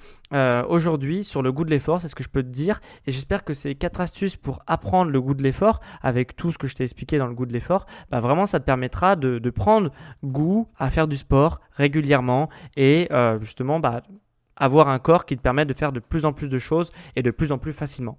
aujourd'hui 0.68 1.24
sur 1.24 1.42
le 1.42 1.54
goût 1.54 1.64
de 1.64 1.70
l'effort, 1.70 2.02
c'est 2.02 2.10
ce 2.10 2.16
que 2.16 2.24
je 2.24 2.28
peux 2.28 2.44
te 2.44 2.50
dire, 2.50 2.82
et 3.06 3.12
j'espère 3.12 3.46
que 3.46 3.54
ces 3.54 3.76
quatre 3.76 4.02
astuces 4.02 4.36
pour 4.36 4.60
le 5.12 5.22
goût 5.22 5.34
de 5.34 5.44
l'effort, 5.44 5.80
avec 6.02 6.36
tout 6.36 6.52
ce 6.52 6.58
que 6.58 6.68
je 6.68 6.76
t'ai 6.76 6.84
expliqué 6.84 7.18
dans 7.18 7.28
le 7.28 7.34
goût 7.34 7.46
de 7.46 7.54
l'effort, 7.54 7.86
bah, 8.10 8.20
vraiment 8.20 8.46
ça 8.46 8.60
te 8.60 8.66
permettra 8.66 9.16
de, 9.16 9.40
de, 9.40 9.50
prendre 9.50 9.92
goût 10.24 10.68
à 10.78 10.90
faire 10.90 11.08
du 11.08 11.16
sport 11.16 11.60
régulièrement 11.74 12.50
et 12.76 13.10
justement 13.42 13.80
bah, 13.80 14.02
avoir 14.56 14.90
un 14.90 15.00
corps 15.00 15.26
qui 15.26 15.38
te 15.38 15.42
permet 15.42 15.66
de 15.66 15.74
faire 15.74 15.92
de 15.92 16.00
plus 16.00 16.26
en 16.26 16.34
plus 16.34 16.50
de 16.50 16.60
choses 16.60 16.92
et 17.16 17.24
de 17.24 17.32
plus 17.32 17.52
en 17.52 17.58
plus 17.58 17.74
facilement. 17.74 18.18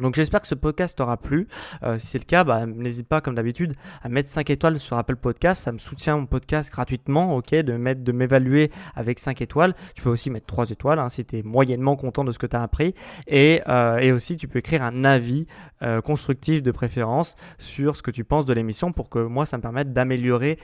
Donc 0.00 0.14
j'espère 0.14 0.42
que 0.42 0.46
ce 0.46 0.54
podcast 0.54 0.98
t'aura 0.98 1.16
plu. 1.16 1.48
Euh, 1.82 1.96
si 1.96 2.06
c'est 2.08 2.18
le 2.18 2.24
cas, 2.24 2.44
bah, 2.44 2.66
n'hésite 2.66 3.08
pas 3.08 3.22
comme 3.22 3.34
d'habitude 3.34 3.72
à 4.02 4.10
mettre 4.10 4.28
5 4.28 4.50
étoiles 4.50 4.78
sur 4.78 4.98
Apple 4.98 5.16
Podcast. 5.16 5.62
Ça 5.62 5.72
me 5.72 5.78
soutient 5.78 6.18
mon 6.18 6.26
podcast 6.26 6.70
gratuitement, 6.70 7.34
ok, 7.34 7.54
de 7.54 7.72
mettre, 7.74 8.02
de 8.02 8.12
m'évaluer 8.12 8.70
avec 8.94 9.18
5 9.18 9.40
étoiles. 9.40 9.74
Tu 9.94 10.02
peux 10.02 10.10
aussi 10.10 10.28
mettre 10.28 10.46
3 10.46 10.70
étoiles 10.70 10.98
hein, 10.98 11.08
si 11.08 11.24
tu 11.24 11.38
es 11.38 11.42
moyennement 11.42 11.96
content 11.96 12.24
de 12.24 12.32
ce 12.32 12.38
que 12.38 12.46
tu 12.46 12.56
as 12.56 12.62
appris. 12.62 12.92
Et, 13.26 13.62
euh, 13.68 13.96
et, 13.96 14.12
aussi 14.12 14.36
tu 14.36 14.48
peux 14.48 14.58
écrire 14.58 14.82
un 14.82 15.04
avis 15.04 15.46
euh, 15.82 16.02
constructif 16.02 16.62
de 16.62 16.70
préférence 16.70 17.34
sur 17.58 17.96
ce 17.96 18.02
que 18.02 18.10
tu 18.10 18.24
penses 18.24 18.44
de 18.44 18.52
l'émission 18.52 18.92
pour 18.92 19.08
que 19.08 19.18
moi 19.18 19.46
ça 19.46 19.56
me 19.56 19.62
permette 19.62 19.92
d'améliorer 19.92 20.58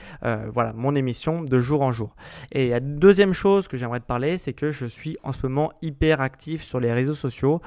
voilà, 0.52 0.72
mon 0.72 0.94
émission 0.94 1.42
de 1.42 1.60
jour 1.60 1.82
en 1.82 1.92
jour. 1.92 2.14
Et 2.52 2.68
la 2.68 2.80
deuxième 2.80 3.32
chose 3.32 3.68
que 3.68 3.76
j'aimerais 3.76 4.00
te 4.00 4.06
parler, 4.06 4.38
c'est 4.38 4.52
que 4.52 4.70
je 4.70 4.86
suis 4.86 5.16
en 5.22 5.32
ce 5.32 5.46
moment 5.46 5.72
hyper 5.82 6.20
actif 6.20 6.62
sur 6.62 6.80
les 6.80 6.92
réseaux 6.92 7.14
sociaux, 7.14 7.60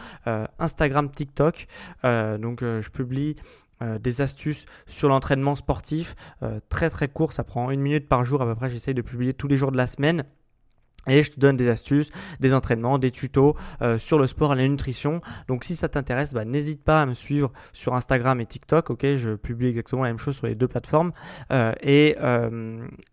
Instagram, 0.60 1.10
TikTok. 1.10 1.55
Euh, 2.04 2.38
donc 2.38 2.62
euh, 2.62 2.82
je 2.82 2.89
publie 2.89 3.36
euh, 3.82 4.00
des 4.00 4.22
astuces 4.22 4.65
sur 4.88 5.10
l'entraînement 5.10 5.56
sportif 5.56 6.15
très 6.70 6.89
très 6.89 7.08
court, 7.08 7.34
ça 7.34 7.44
prend 7.44 7.72
une 7.72 7.82
minute 7.82 8.08
par 8.08 8.24
jour 8.24 8.41
à 8.41 8.46
peu 8.46 8.56
près, 8.56 8.70
j'essaye 8.70 8.94
de 8.94 9.02
publier 9.02 9.34
tous 9.34 9.48
les 9.48 9.58
jours 9.58 9.72
de 9.72 9.78
la 9.78 9.88
semaine. 9.88 10.24
Et 11.08 11.22
je 11.22 11.32
te 11.32 11.39
donne 11.39 11.56
des 11.56 11.70
astuces, 11.70 12.10
des 12.39 12.52
entraînements, 12.52 12.98
des 12.98 13.12
tutos 13.12 13.56
sur 14.00 14.18
le 14.18 14.26
sport 14.26 14.54
et 14.54 14.56
la 14.56 14.68
nutrition. 14.68 15.22
Donc 15.48 15.63
si 15.63 15.76
ça 15.76 15.88
t'intéresse, 15.88 16.34
bah, 16.34 16.46
n'hésite 16.46 16.84
pas 16.84 17.04
à 17.04 17.06
me 17.06 17.13
suivre 17.13 17.52
sur 17.74 17.94
Instagram 17.94 18.41
et 18.41 18.48
TikTok. 18.48 18.89
Ok, 18.89 19.06
je 19.15 19.36
publie 19.36 19.68
exactement 19.68 20.02
la 20.02 20.10
même 20.10 20.18
chose 20.18 20.36
sur 20.36 20.48
les 20.48 20.56
deux 20.56 20.68
plateformes. 20.68 21.12
Et, 21.84 22.15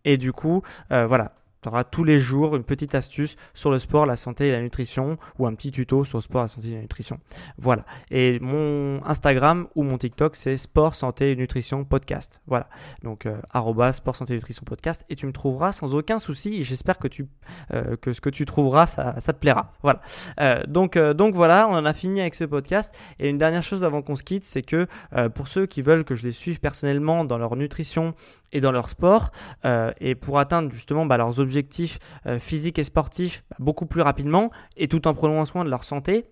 et 0.05 0.17
du 0.17 0.33
coup, 0.33 0.63
voilà, 0.89 1.35
tu 1.63 1.69
auras 1.69 1.83
tous 1.83 2.03
les 2.03 2.19
jours 2.19 2.55
une 2.55 2.63
petite 2.63 2.93
astuce 2.93 3.35
sur 3.53 3.71
le 3.71 3.79
sport, 3.79 4.05
la 4.05 4.17
santé 4.17 4.47
et 4.47 4.51
la 4.51 4.61
nutrition 4.61 5.17
ou 5.39 5.47
un 5.47 5.53
petit 5.53 5.71
tuto 5.71 6.03
sur 6.03 6.17
le 6.17 6.21
sport, 6.21 6.41
la 6.43 6.47
santé 6.47 6.69
et 6.69 6.75
la 6.75 6.81
nutrition. 6.81 7.19
Voilà. 7.57 7.85
Et 8.11 8.39
mon 8.39 9.01
Instagram 9.05 9.67
ou 9.75 9.83
mon 9.83 9.97
TikTok, 9.97 10.35
c'est 10.35 10.57
sport, 10.57 10.93
santé 10.93 11.31
et 11.31 11.35
nutrition 11.35 11.83
podcast. 11.85 12.41
Voilà. 12.47 12.67
Donc, 13.03 13.25
euh, 13.25 13.91
sport, 13.91 14.15
santé 14.15 14.33
et 14.33 14.37
nutrition 14.37 14.63
podcast. 14.65 15.05
Et 15.09 15.15
tu 15.15 15.25
me 15.25 15.31
trouveras 15.31 15.71
sans 15.71 15.95
aucun 15.95 16.19
souci. 16.19 16.63
J'espère 16.63 16.97
que, 16.99 17.07
tu, 17.07 17.27
euh, 17.73 17.95
que 17.95 18.13
ce 18.13 18.21
que 18.21 18.29
tu 18.29 18.45
trouveras, 18.45 18.87
ça, 18.87 19.13
te 19.21 19.31
plaira. 19.31 19.71
Voilà. 19.81 20.01
Euh, 20.39 20.61
donc, 20.67 20.97
donc 20.97 21.35
voilà, 21.35 21.67
on 21.69 21.73
en 21.73 21.85
a 21.85 21.93
fini 21.93 22.21
avec 22.21 22.35
ce 22.35 22.43
podcast. 22.43 22.95
Et 23.19 23.29
une 23.29 23.37
dernière 23.37 23.63
chose 23.63 23.83
avant 23.83 24.01
qu'on 24.01 24.15
se 24.15 24.23
quitte, 24.23 24.43
c'est 24.43 24.61
que 24.61 24.87
pour 25.35 25.47
ceux 25.47 25.65
qui 25.65 25.81
veulent 25.81 26.03
que 26.03 26.15
je 26.15 26.23
les 26.23 26.31
suive 26.31 26.59
personnellement 26.59 27.25
dans 27.25 27.37
leur 27.37 27.55
nutrition 27.55 28.13
et 28.51 28.61
dans 28.61 28.71
leur 28.71 28.89
sport, 28.89 29.31
et 29.99 30.15
pour 30.15 30.39
atteindre 30.39 30.71
justement 30.71 31.05
bah, 31.05 31.17
leurs 31.17 31.39
objectifs, 31.39 31.52
objectifs 31.53 31.99
euh, 32.25 32.39
physiques 32.39 32.79
et 32.79 32.83
sportifs 32.83 33.43
bah, 33.49 33.57
beaucoup 33.59 33.85
plus 33.85 34.01
rapidement 34.01 34.49
et 34.75 34.87
tout 34.87 35.07
en 35.07 35.13
prenant 35.13 35.45
soin 35.45 35.63
de 35.63 35.69
leur 35.69 35.83
santé, 35.83 36.25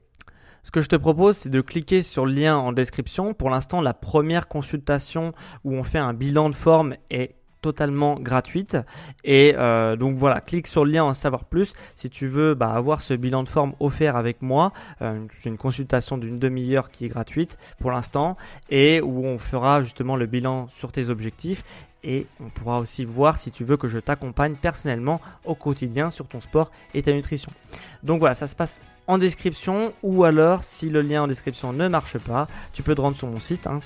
ce 0.64 0.72
que 0.72 0.82
je 0.82 0.90
te 0.90 0.96
propose, 0.96 1.38
c'est 1.38 1.50
de 1.50 1.62
cliquer 1.62 2.02
sur 2.02 2.26
le 2.26 2.34
lien 2.34 2.58
en 2.58 2.72
description. 2.72 3.34
Pour 3.34 3.50
l'instant, 3.50 3.82
la 3.82 3.94
première 3.94 4.48
consultation 4.48 5.34
où 5.64 5.74
on 5.74 5.84
fait 5.84 5.98
un 6.00 6.14
bilan 6.14 6.50
de 6.50 6.56
forme 6.56 6.96
est 7.10 7.36
totalement 7.62 8.16
gratuite. 8.16 8.78
Et 9.24 9.54
euh, 9.58 9.96
donc 9.96 10.18
voilà, 10.18 10.42
clique 10.42 10.68
sur 10.68 10.84
le 10.84 10.92
lien 10.92 11.04
en 11.04 11.14
savoir 11.14 11.46
plus 11.46 11.74
si 11.96 12.10
tu 12.10 12.26
veux 12.26 12.56
bah, 12.56 12.74
avoir 12.74 13.02
ce 13.02 13.14
bilan 13.14 13.44
de 13.44 13.50
forme 13.50 13.74
offert 13.80 14.16
avec 14.16 14.42
moi. 14.42 14.72
Euh, 15.02 15.26
c'est 15.36 15.50
une 15.50 15.58
consultation 15.58 16.18
d'une 16.18 16.40
demi-heure 16.40 16.90
qui 16.90 17.06
est 17.06 17.10
gratuite 17.10 17.58
pour 17.80 17.92
l'instant 17.92 18.36
et 18.70 19.02
où 19.02 19.26
on 19.26 19.38
fera 19.38 19.84
justement 19.84 20.16
le 20.16 20.26
bilan 20.26 20.68
sur 20.70 20.92
tes 20.92 21.10
objectifs 21.10 21.64
et 22.04 22.28
on 22.44 22.50
pourra 22.50 22.80
aussi 22.80 23.06
voir 23.06 23.38
si 23.38 23.52
tu 23.52 23.64
veux 23.64 23.78
que 23.78 23.88
je 23.88 24.00
t'accompagne 24.00 24.56
personnellement 24.56 25.22
au 25.46 25.56
quotidien 25.56 26.10
sur 26.10 26.28
ton 26.28 26.42
sport 26.42 26.72
et 26.94 27.02
ta 27.02 27.12
nutrition. 27.12 27.52
Donc 28.04 28.20
voilà, 28.20 28.36
ça 28.36 28.48
se 28.48 28.56
passe 28.56 28.82
en 29.08 29.18
description 29.18 29.94
ou 30.04 30.24
alors 30.24 30.64
si 30.64 30.90
le 30.90 31.02
lien 31.02 31.24
en 31.24 31.28
description 31.28 31.74
ne 31.74 31.88
marche 31.88 32.18
pas, 32.18 32.48
tu 32.72 32.84
peux 32.84 32.96
te 32.96 33.02
rendre 33.02 33.18
sur 33.18 33.28
mon 33.28 33.40
site 33.40 33.68
hein, 33.68 33.80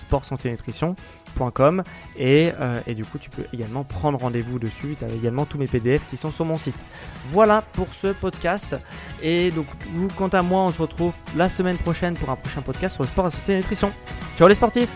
nutrition.com 0.45 1.84
et, 2.17 2.51
euh, 2.60 2.80
et, 2.86 2.93
du 2.93 3.06
coup 3.06 3.17
tu 3.17 3.30
peux 3.30 3.45
également 3.54 3.84
prendre 3.84 4.19
rendez-vous 4.19 4.60
dessus. 4.60 4.95
Tu 4.99 5.06
as 5.06 5.10
également 5.10 5.45
tous 5.45 5.58
mes 5.58 5.67
PDF 5.67 6.06
qui 6.08 6.17
sont 6.17 6.32
sur 6.32 6.45
mon 6.45 6.58
site. 6.58 6.78
Voilà 7.30 7.63
pour 7.73 7.93
ce 7.93 8.08
podcast 8.08 8.75
et 9.21 9.51
donc 9.51 9.65
quant 10.15 10.28
à 10.28 10.41
moi 10.41 10.62
on 10.62 10.71
se 10.71 10.82
retrouve 10.82 11.13
la 11.36 11.49
semaine 11.49 11.78
prochaine 11.78 12.15
pour 12.15 12.30
un 12.30 12.36
prochain 12.36 12.62
podcast 12.62 12.95
sur 12.95 13.04
le 13.04 13.10
sport, 13.10 13.25
la 13.25 13.32
santé 13.32 13.54
et 13.54 13.56
la 13.56 13.62
nutrition. 13.62 13.91
Ciao 14.38 14.47
les 14.47 14.56
sportifs 14.56 14.89